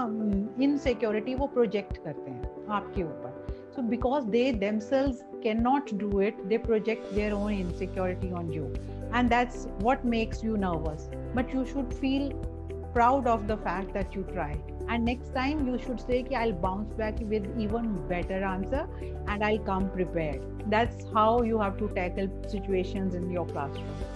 इनसिक्योरिटी 0.63 1.35
वो 1.35 1.47
प्रोजेक्ट 1.47 1.97
करते 1.97 2.31
हैं 2.31 2.67
आपके 2.69 3.03
ऊपर। 3.03 3.39
So 3.75 3.81
because 3.81 4.25
they 4.25 4.51
themselves 4.51 5.23
can 5.43 5.61
not 5.61 5.93
do 5.93 6.21
it 6.21 6.41
they 6.43 6.57
project 6.57 7.13
their 7.13 7.33
own 7.33 7.51
insecurity 7.53 8.31
on 8.31 8.51
you 8.51 8.65
and 9.15 9.29
that's 9.29 9.67
what 9.81 10.05
makes 10.05 10.43
you 10.45 10.55
nervous 10.55 11.09
but 11.35 11.55
you 11.55 11.63
should 11.65 11.93
feel 11.93 12.31
proud 12.93 13.27
of 13.27 13.47
the 13.47 13.57
fact 13.57 13.93
that 13.93 14.15
you 14.15 14.23
tried 14.33 14.61
and 14.89 15.05
next 15.05 15.33
time 15.33 15.67
you 15.67 15.77
should 15.83 16.01
say 16.07 16.21
कि 16.23 16.35
I'll 16.35 16.57
bounce 16.63 16.93
back 17.01 17.19
with 17.33 17.45
even 17.57 17.91
better 18.07 18.43
answer 18.43 18.87
and 19.27 19.43
I'll 19.43 19.63
come 19.69 19.89
prepared 19.89 20.41
that's 20.69 21.05
how 21.13 21.41
you 21.41 21.59
have 21.59 21.77
to 21.77 21.89
tackle 21.99 22.31
situations 22.55 23.15
in 23.15 23.29
your 23.37 23.45
classroom 23.53 24.09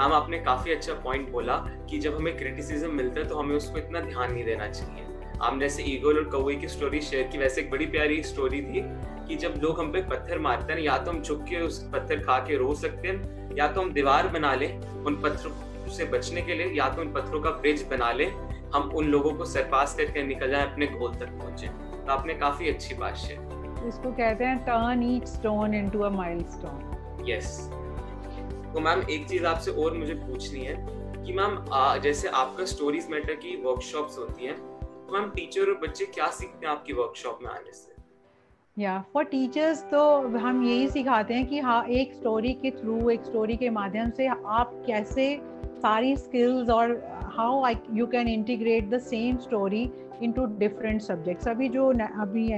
ma'am 0.00 0.12
आपने 0.12 0.38
काफ़ी 0.38 0.72
अच्छा 0.72 0.92
point 1.04 1.30
बोला 1.30 1.54
कि 1.90 1.98
जब 2.00 2.16
हमें 2.16 2.36
criticism 2.36 2.90
मिलता 2.96 3.20
है 3.20 3.28
तो 3.28 3.38
हमें 3.38 3.54
उसको 3.56 3.78
इतना 3.78 4.00
ध्यान 4.00 4.32
नहीं 4.32 4.44
देना 4.44 4.68
चाहिए 4.68 5.04
आपने 5.42 5.60
जैसे 5.60 5.82
ईगल 5.94 6.18
और 6.18 6.28
कौए 6.30 6.54
की 6.62 6.68
स्टोरी 6.68 7.00
शेयर 7.00 7.26
की 7.32 7.38
वैसे 7.38 7.60
एक 7.60 7.70
बड़ी 7.70 7.86
प्यारी 7.96 8.22
स्टोरी 8.22 8.60
थी 8.62 8.82
कि 9.28 9.36
जब 9.42 9.60
लोग 9.62 9.80
हम 9.80 9.92
पे 9.92 10.02
पत्थर 10.10 10.38
मारते 10.46 10.72
हैं 10.72 10.80
या 10.80 10.96
तो 10.98 11.10
हम 11.10 11.20
चुप 11.22 11.44
के 11.48 11.60
उस 11.66 11.82
पत्थर 11.92 12.22
खा 12.24 12.38
के 12.46 12.56
रो 12.58 12.74
सकते 12.84 13.08
हैं 13.08 13.56
या 13.58 13.72
तो 13.72 13.80
हम 13.80 13.92
दीवार 13.92 14.28
बना 14.38 14.54
लें 14.62 14.70
उन 14.80 15.20
पत्थरों 15.22 15.69
से 15.90 16.04
बचने 16.06 16.42
के 16.42 16.54
लिए 16.54 16.72
या 16.74 16.88
तो 16.88 17.00
उन 17.02 17.12
पत्थरों 17.12 17.40
का 17.40 17.50
ब्रिज 17.60 17.86
बना 17.90 18.10
ले 18.12 18.26
हम 18.74 18.90
उन 18.96 19.06
लोगों 19.06 19.32
को 19.34 19.44
सरपास 19.44 19.94
करके 19.96 20.22
निकल 20.22 20.50
जाए 20.50 20.70
अपने 20.70 20.86
गोल 20.88 21.14
तक 21.14 21.30
पहुँचे। 21.38 21.66
तो 21.66 22.12
आपने 22.12 22.34
काफ़ी 22.34 22.68
अच्छी 22.68 22.94
बात 22.94 23.16
शेयर 23.16 23.86
इसको 23.88 24.10
कहते 24.12 24.44
हैं 24.44 24.58
turn 24.64 25.02
each 25.02 25.26
stone 25.28 25.74
into 25.74 26.00
a 26.00 26.10
milestone 26.10 27.28
yes 27.28 27.58
तो 28.74 28.80
मैम 28.80 29.02
एक 29.10 29.28
चीज़ 29.28 29.46
आपसे 29.46 29.70
और 29.82 29.96
मुझे 29.96 30.14
पूछनी 30.16 30.64
है 30.64 30.74
कि 31.24 31.32
मैम 31.32 31.56
जैसे 32.02 32.28
आपका 32.40 32.64
स्टोरीज 32.66 33.06
मैटर 33.10 33.34
की 33.36 33.56
वर्कशॉप्स 33.62 34.18
होती 34.18 34.46
हैं 34.46 34.56
तो 34.56 35.12
मैम 35.12 35.30
टीचर 35.30 35.70
और 35.70 35.80
बच्चे 35.82 36.04
क्या 36.06 36.26
सीखते 36.30 36.66
हैं 36.66 36.72
आपकी 36.72 36.92
वर्कशॉप 36.92 37.38
में 37.42 37.50
आने 37.50 37.72
से? 37.72 37.88
या 38.76 39.02
फॉर 39.14 39.24
टीचर्स 39.24 39.82
तो 39.84 40.02
हम 40.38 40.62
यही 40.64 40.88
सिखाते 40.88 41.34
हैं 41.34 41.46
कि 41.46 41.58
हाँ 41.58 41.82
एक 41.90 42.12
स्टोरी 42.14 42.52
के 42.62 42.70
थ्रू 42.70 43.10
एक 43.10 43.24
स्टोरी 43.24 43.56
के 43.56 43.70
माध्यम 43.70 44.10
से 44.10 44.26
आप 44.26 44.72
कैसे 44.86 45.26
सारी 45.82 46.16
स्किल्स 46.16 46.70
और 46.70 47.00
how 47.36 47.62
I 47.64 47.76
you 47.94 48.06
can 48.06 48.28
integrate 48.28 48.88
the 48.90 48.98
same 49.00 49.36
story 49.38 49.90
into 50.22 50.44
different 50.58 51.00
subjects 51.02 51.48
अभी 51.48 51.68
जो 51.68 51.88
अभी 52.20 52.48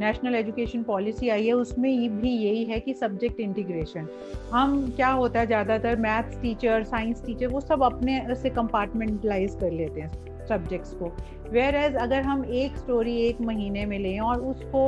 नेशनल 0.00 0.34
एजुकेशन 0.34 0.82
पॉलिसी 0.82 1.28
आई 1.28 1.46
है, 1.46 1.52
उसमें 1.52 2.20
भी 2.20 2.30
यही 2.30 2.64
है 2.64 2.78
कि 2.80 2.92
सब्जेक्ट 2.94 3.40
इंटीग्रेशन 3.40 4.06
हम 4.52 4.90
क्या 4.96 5.08
होता 5.10 5.40
है, 5.40 5.46
ज़्यादातर 5.46 5.96
मैथ्स 6.00 6.40
टीचर 6.42 6.84
साइंस 6.84 7.22
टीचर 7.26 7.46
वो 7.46 7.60
सब 7.60 7.82
अपने 7.84 8.34
से 8.34 8.50
कंपार्टमेंटलाइज 8.50 9.56
कर 9.60 9.72
लेते 9.72 10.00
हैं 10.00 10.46
सब्जेक्ट्स 10.48 10.94
को. 10.94 11.12
वेयर 11.50 11.74
एज 11.74 11.96
अगर 11.96 12.22
हम 12.22 12.44
एक 12.44 12.76
स्टोरी 12.76 13.16
एक 13.22 13.40
महीने 13.40 13.84
में 13.86 13.98
लें 13.98 14.18
और 14.20 14.40
उसको 14.46 14.86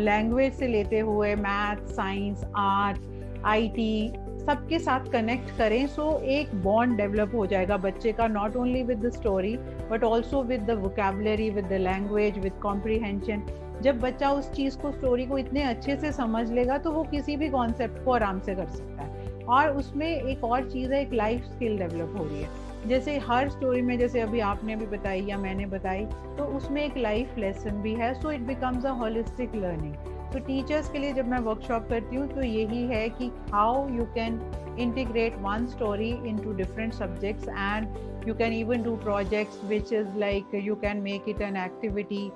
लैंग्वेज 0.00 0.52
से 0.54 0.68
लेते 0.68 0.98
हुए 1.00 1.34
मैथ 1.36 1.86
साइंस 1.92 2.44
आर्ट 2.58 3.44
आईटी 3.46 4.12
सबके 4.40 4.78
साथ 4.78 5.10
कनेक्ट 5.12 5.56
करें 5.58 5.86
सो 5.86 6.10
so 6.10 6.22
एक 6.30 6.54
बॉन्ड 6.62 6.96
डेवलप 6.96 7.34
हो 7.34 7.46
जाएगा 7.46 7.76
बच्चे 7.76 8.12
का 8.12 8.26
not 8.28 8.56
only 8.56 8.82
with 8.82 8.98
the 8.98 9.10
story 9.10 9.56
but 9.90 10.04
also 10.04 10.42
with 10.42 10.60
the 10.60 10.78
vocabulary 10.80 11.50
with 11.50 11.66
the 11.66 11.80
language 11.80 12.38
with 12.38 12.52
comprehension 12.62 13.42
जब 13.82 14.00
बच्चा 14.00 14.30
उस 14.30 14.50
चीज़ 14.52 14.78
को 14.78 14.92
स्टोरी 14.92 15.26
को 15.26 15.38
इतने 15.38 15.62
अच्छे 15.62 15.96
से 15.96 16.12
समझ 16.12 16.50
लेगा 16.50 16.78
तो 16.78 16.90
वो 16.92 17.02
किसी 17.04 17.36
भी 17.36 17.48
कॉन्सेप्ट 17.48 18.04
को 18.04 18.12
आराम 18.12 18.40
से 18.40 18.54
कर 18.54 18.66
सकता 18.68 19.02
है। 19.02 19.44
और 19.48 19.70
उसमें 19.76 20.06
एक 20.06 20.44
और 20.44 20.68
चीज़ 20.70 20.92
है, 20.92 21.00
एक 21.02 21.12
लाइफ 21.12 21.44
स्किल 21.44 21.78
डेवलप 21.78 22.14
हो 22.18 22.24
रही 22.24 22.42
है। 22.42 22.88
जैसे 22.88 23.16
हर 23.18 23.48
स्टोरी 23.48 23.82
में, 23.82 23.98
जैसे 23.98 24.20
अभी 24.20 24.40
आपने 24.40 24.76
भी 24.76 24.86
बताई 24.86 25.22
या 25.22 25.38
मैंने 25.38 25.66
बताई 25.66 26.04
तो 26.38 26.44
उसमें 26.56 26.82
एक 26.82 26.96
लाइफ 26.98 27.38
लेसन 27.38 27.82
भी 27.82 27.94
है 27.94 28.12
so 28.14 28.30
it 28.32 28.40
becomes 28.40 28.86
a 28.86 28.90
holistic 29.00 29.54
learning 29.54 29.94
तो 30.32 30.38
टीचर्स 30.38 30.88
के 30.90 30.98
लिए 30.98 31.12
जब 31.12 31.28
मैं 31.28 31.38
वर्कशॉप 31.50 31.88
करती 31.88 32.16
हूँ 32.16 32.26
तो 32.34 32.42
यही 32.42 32.82
है 32.94 33.08
कि 33.18 33.30
how 33.52 33.88
you 33.96 34.04
can 34.16 34.40
integrate 34.82 35.38
one 35.44 35.66
story 35.68 36.10
into 36.24 36.52
different 36.58 36.94
subjects 36.94 37.48
and 37.54 37.98
you 38.26 38.34
can 38.34 38.52
even 38.52 38.82
do 38.82 38.96
projects 38.96 39.56
which 39.72 39.92
is 39.92 40.06
like 40.22 40.44
you 40.52 40.76
can 40.84 41.02
make 41.02 41.26
it 41.32 41.40
an 41.40 41.56
activity 41.56 42.32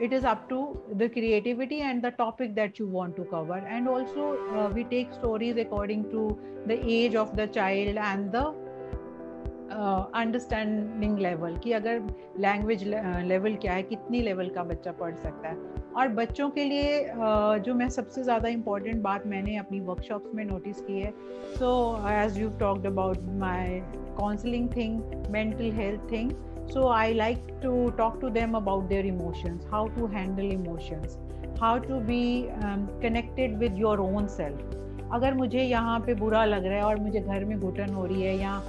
it 0.00 0.12
is 0.12 0.24
up 0.24 0.48
to 0.48 0.58
the 0.94 1.08
creativity 1.08 1.80
and 1.82 2.02
the 2.02 2.10
topic 2.12 2.54
that 2.54 2.78
you 2.78 2.86
want 2.86 3.14
to 3.16 3.24
cover 3.24 3.58
and 3.76 3.88
also 3.88 4.36
uh, 4.56 4.68
we 4.74 4.84
take 4.84 5.12
stories 5.12 5.56
according 5.56 6.02
to 6.10 6.36
the 6.66 6.78
age 6.84 7.14
of 7.14 7.36
the 7.36 7.46
child 7.46 7.96
and 7.96 8.32
the 8.32 8.44
understanding 9.84 11.18
level 11.18 11.56
कि 11.56 11.72
अगर 11.72 12.00
language 12.38 12.84
level 13.24 13.54
क्या 13.54 13.72
है 13.72 13.82
कितनी 13.82 14.20
level 14.20 14.48
का 14.48 14.62
बच्चा 14.62 14.92
पढ़ 14.92 15.14
सकता 15.14 15.48
है। 15.48 15.56
और 15.96 16.08
बच्चों 16.08 16.50
के 16.50 16.64
लिए 16.64 17.04
uh, 17.04 17.58
जो 17.58 17.74
मैं 17.74 17.88
सबसे 17.88 18.22
ज़्यादा 18.22 18.48
इम्पोर्टेंट 18.48 19.02
बात 19.02 19.26
मैंने 19.26 19.56
अपनी 19.56 19.80
वर्कशॉप्स 19.80 20.34
में 20.34 20.44
नोटिस 20.44 20.80
की 20.80 21.00
है 21.00 21.10
so 21.54 21.98
as 22.10 22.38
you 22.38 22.48
talked 22.48 22.86
about 22.86 23.18
my 23.20 23.80
counselling 24.18 24.76
thing 24.76 25.02
mental 25.30 25.72
health 25.72 26.00
thing 26.12 26.32
i 26.88 27.12
like 27.12 27.40
to 27.62 27.70
talk 27.90 28.14
to 28.20 28.28
them 28.30 28.54
about 28.54 28.88
their 28.88 29.04
emotions 29.04 29.64
how 29.70 29.88
to 29.88 30.06
handle 30.06 30.52
emotions 30.52 31.18
how 31.60 31.78
to 31.78 32.00
be 32.00 32.48
um, 32.62 32.88
connected 33.02 33.58
with 33.58 33.76
your 33.76 34.00
own 34.00 34.28
self 34.28 34.58
अगर 35.12 35.34
मुझे 35.34 35.62
यहाँ 35.62 36.00
पे 36.00 36.14
बुरा 36.14 36.44
लग 36.44 36.64
रहा 36.64 36.74
है 36.74 36.82
और 36.82 36.96
मुझे 36.96 37.20
घर 37.20 37.44
में 37.44 37.60
घुटन 37.60 37.94
हो 37.94 38.06
रही 38.06 38.22
है 38.22 38.38
या 38.38 38.62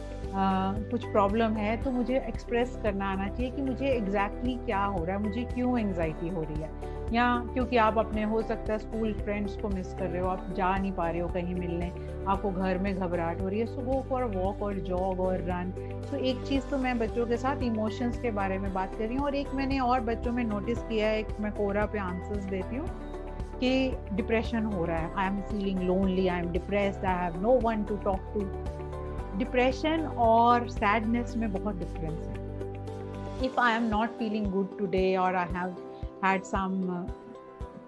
कुछ 0.91 1.05
प्रॉब्लम 1.05 1.53
है 1.53 1.75
तो 1.83 1.91
मुझे 1.91 2.17
एक्सप्रेस 2.17 2.77
करना 2.83 3.05
आना 3.05 3.27
चाहिए 3.27 3.51
कि 3.51 3.61
मुझे 3.61 3.85
एग्जैक्टली 3.87 4.51
exactly 4.51 4.65
क्या 4.65 4.83
हो 4.83 5.03
रहा 5.05 5.15
है, 5.15 5.21
मुझे 5.23 5.43
क्यों 5.43 5.79
एंगजाइटी 5.79 6.29
हो 6.29 6.41
रही 6.41 6.61
है? 6.61 6.69
या 7.13 7.25
क्योंकि 7.53 7.77
आप 7.77 7.97
अपने, 7.97 8.23
हो 8.23 8.41
सकता 8.41 8.73
है 8.73 8.79
स्कूल 8.79 9.13
फ्रेंड्स 9.13 9.55
को 9.57 9.69
मिस 9.69 9.93
कर 9.93 10.05
रहे 10.05 10.21
हो, 10.21 10.27
आप 10.27 10.53
जा 10.57 10.75
नहीं 10.77 10.91
पा 10.91 11.09
रहे 11.09 11.19
हो 11.19 11.27
कहीं 11.27 11.55
मिलने, 11.55 11.91
आपको 12.27 12.51
घर 12.51 12.77
में 12.77 12.95
घबराहट 12.95 13.41
हो 13.41 13.47
रही 13.47 13.59
है 13.59 13.65
सो 13.65 13.81
गो 13.81 14.01
फॉर 14.09 14.23
वॉक 14.23 14.61
और 14.61 14.79
जॉग 14.79 15.19
और 15.19 15.37
रन 15.41 15.73
सो 16.09 16.17
एक 16.17 16.43
चीज़ 16.47 16.65
तो 16.65 16.77
मैं 16.77 16.97
बच्चों 16.99 17.25
के 17.25 17.37
साथ 17.37 17.63
इमोशंस 17.63 18.19
के 18.19 18.31
बारे 18.31 18.57
में 18.59 18.73
बात 18.73 18.95
कर 18.95 19.05
रही 19.05 19.15
हूँ 19.15 19.25
और 19.25 19.35
एक 19.35 19.53
मैंने 19.55 19.79
और 19.79 19.99
बच्चों 20.01 20.31
में 20.31 20.43
नोटिस 20.43 20.79
किया 20.79 21.07
है, 21.07 21.19
एक 21.19 21.39
मैं 21.39 21.51
कोरा 21.51 21.85
पे 21.85 21.99
आंसर्स 21.99 22.45
देती 22.45 22.75
हूँ 22.75 22.87
कि 23.59 23.97
डिप्रेशन 24.13 24.63
हो 24.65 24.85
रहा 24.85 24.97
है। 24.97 25.13
I 25.15 25.27
am 25.27 25.41
feeling 25.41 25.79
lonely 25.79 26.27
I 26.27 26.39
am 26.39 26.51
depress 26.51 27.03
I 27.05 27.23
have 27.23 27.41
no 27.41 27.59
one 27.59 27.83
to 27.83 27.95
talk 27.95 28.31
to 28.33 28.41
depression 29.37 30.05
और 30.27 30.69
सैडनेस 30.69 31.35
में 31.37 31.51
बहुत 31.53 31.75
डिफरेंस 31.75 32.27
है. 32.27 32.43
If 33.45 33.59
I 33.59 33.75
am 33.75 33.83
not 33.89 34.09
feeling 34.19 34.51
good 34.51 34.77
today 34.79 35.15
और 35.15 35.35
I 35.35 35.53
have 35.53 35.75
had 36.25 36.43
some 36.43 36.81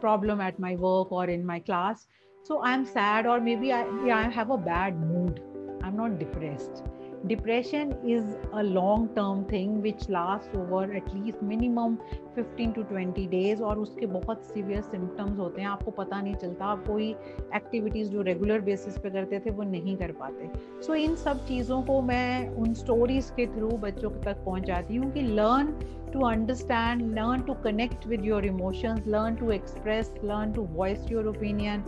problem 0.01 0.41
at 0.41 0.59
my 0.61 0.75
work 0.75 1.13
और 1.13 1.29
in 1.29 1.45
my 1.45 1.59
class 1.59 2.07
so 2.45 2.61
I 2.65 2.73
am 2.73 2.83
sad 2.83 3.27
और 3.27 3.39
maybe 3.55 3.69
I 3.69 4.29
have 4.35 4.53
a 4.53 4.57
bad 4.65 4.97
mood 5.05 5.39
I 5.83 5.89
am 5.89 5.95
not 5.95 6.17
depressed 6.19 6.96
depression 7.25 7.95
is 8.05 8.23
a 8.53 8.63
long 8.63 9.09
term 9.15 9.43
thing 9.45 9.81
which 9.81 10.07
lasts 10.09 10.49
over 10.53 10.83
at 10.93 11.13
least 11.15 11.41
minimum 11.41 11.97
15 12.35 12.73
to 12.73 12.83
20 12.83 13.27
days 13.27 13.61
और 13.61 13.79
उसके 13.79 14.05
बहुत 14.05 14.43
severe 14.45 14.81
symptoms 14.81 15.39
होते 15.39 15.61
हैं 15.61 15.67
आपको 15.67 15.91
पता 15.91 16.21
नहीं 16.21 16.35
चलता 16.35 16.65
आप 16.65 16.83
कोई 16.87 17.09
एक्टिविटीज़ 17.55 18.09
जो 18.09 18.21
रेगुलर 18.21 18.61
बेसिस 18.69 18.97
पे 18.97 19.09
करते 19.09 19.39
थे 19.39 19.51
वो 19.51 19.63
नहीं 19.63 19.95
कर 19.97 20.11
पाते 20.21 20.47
सो 20.47 20.93
so, 20.93 20.99
इन 20.99 21.15
सब 21.15 21.45
चीज़ों 21.47 21.81
को 21.83 22.01
मैं 22.01 22.49
उन 22.55 22.73
स्टोरीज़ 22.73 23.31
के 23.31 23.47
थ्रू 23.55 23.69
बच्चों 23.87 24.09
तक 24.21 24.43
पहुंचाती 24.45 24.95
हूँ 24.95 25.11
कि 25.13 25.21
learn 25.21 25.73
to 26.09 26.23
understand, 26.23 27.13
learn 27.13 27.45
to 27.45 27.53
connect 27.55 28.05
with 28.05 28.23
your 28.23 28.41
emotions, 28.43 29.05
learn 29.05 29.35
to 29.37 29.49
express, 29.51 30.11
learn 30.21 30.53
to 30.53 30.61
voice 30.67 31.05
your 31.09 31.27
opinion, 31.27 31.83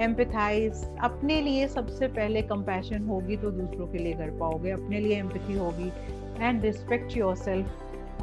empathize 0.00 0.84
अपने 1.04 1.40
लिए 1.42 1.66
सबसे 1.68 2.06
पहले 2.08 2.42
कंपैशन 2.42 3.06
होगी 3.06 3.36
तो 3.36 3.50
दूसरों 3.50 3.86
के 3.86 3.98
लिए 3.98 4.12
कर 4.14 4.30
पाओगे। 4.38 4.70
अपने 4.70 5.00
लिए 5.00 5.18
एम्पथी 5.18 5.56
होगी 5.58 5.90
and 6.40 6.62
respect 6.64 7.16
yourself 7.36 8.22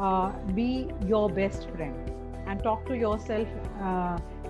be 0.55 0.71
your 1.09 1.31
best 1.31 1.69
friend 1.69 2.49
and 2.49 2.61
talk 2.63 2.85
to 2.87 2.93
yourself 3.19 3.47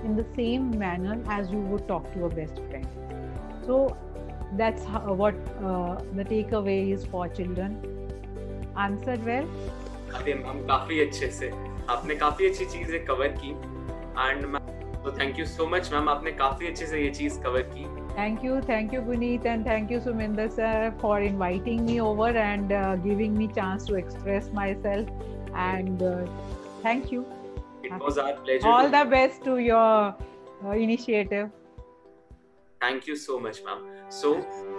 in 0.06 0.16
the 0.16 0.26
same 0.36 0.72
manner 0.80 1.24
as 1.40 1.54
you 1.54 1.60
would 1.62 1.88
talk 1.88 2.06
to 2.16 2.28
your 2.28 2.34
best 2.36 2.62
friend 2.62 2.86
so 3.66 3.88
that's 4.58 4.86
what 5.08 5.34
the 6.16 6.26
takeaway 6.54 6.82
is 6.92 7.08
for 7.08 7.30
children 7.30 8.74
answer 8.78 9.18
well 9.22 9.46
हम 10.46 10.66
काफ़ी 10.68 11.00
अच्छे 11.00 11.28
से। 11.32 11.50
आपने 11.90 12.16
काफ़ी 12.16 12.50
अच्छी 12.50 12.66
चीज़ें 12.66 13.06
cover 13.06 13.28
की 13.44 13.50
and 13.50 14.46
तो 15.05 15.13
thank 15.19 15.39
you 15.39 15.45
so 15.47 15.67
much 15.69 15.93
ma'am 15.93 16.09
आपने 16.09 16.33
काफी 16.33 16.67
अच्छे 16.67 16.87
से 16.87 17.03
ये 17.03 17.11
चीज 17.21 17.41
कवर 17.45 17.63
की 17.75 17.87
Thank 18.17 18.45
you, 18.47 18.57
thank 18.67 18.93
you, 18.95 19.01
Guneet, 19.07 19.47
and 19.53 19.65
thank 19.69 19.93
you, 19.93 19.97
Suminder 20.03 20.45
sir, 20.57 20.95
for 21.01 21.15
inviting 21.29 21.85
me 21.87 22.01
over 22.01 22.29
and 22.43 22.75
uh, 22.81 22.95
giving 23.07 23.33
me 23.37 23.49
chance 23.57 23.87
to 23.87 23.97
express 24.01 24.53
myself. 24.59 25.09
And 25.63 26.05
uh, 26.11 26.13
thank 26.85 27.11
you. 27.15 27.25
It 27.83 27.97
was 28.05 28.21
our 28.25 28.35
pleasure. 28.35 28.69
All 28.75 28.89
the 28.89 29.05
best 29.15 29.43
to 29.49 29.57
your 29.59 30.15
uh, 30.65 30.71
initiative. 30.71 31.51
Thank 32.81 33.09
you 33.09 33.17
so 33.17 33.41
much, 33.41 33.65
ma'am. 33.65 33.83
So, 34.11 34.33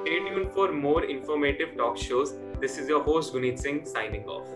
stay 0.03 0.19
tuned 0.29 0.51
for 0.53 0.71
more 0.71 1.03
informative 1.03 1.75
talk 1.75 1.97
shows. 1.97 2.33
This 2.61 2.77
is 2.77 2.87
your 2.87 3.03
host, 3.03 3.33
Guneet 3.33 3.59
Singh, 3.59 3.85
signing 3.85 4.25
off. 4.37 4.47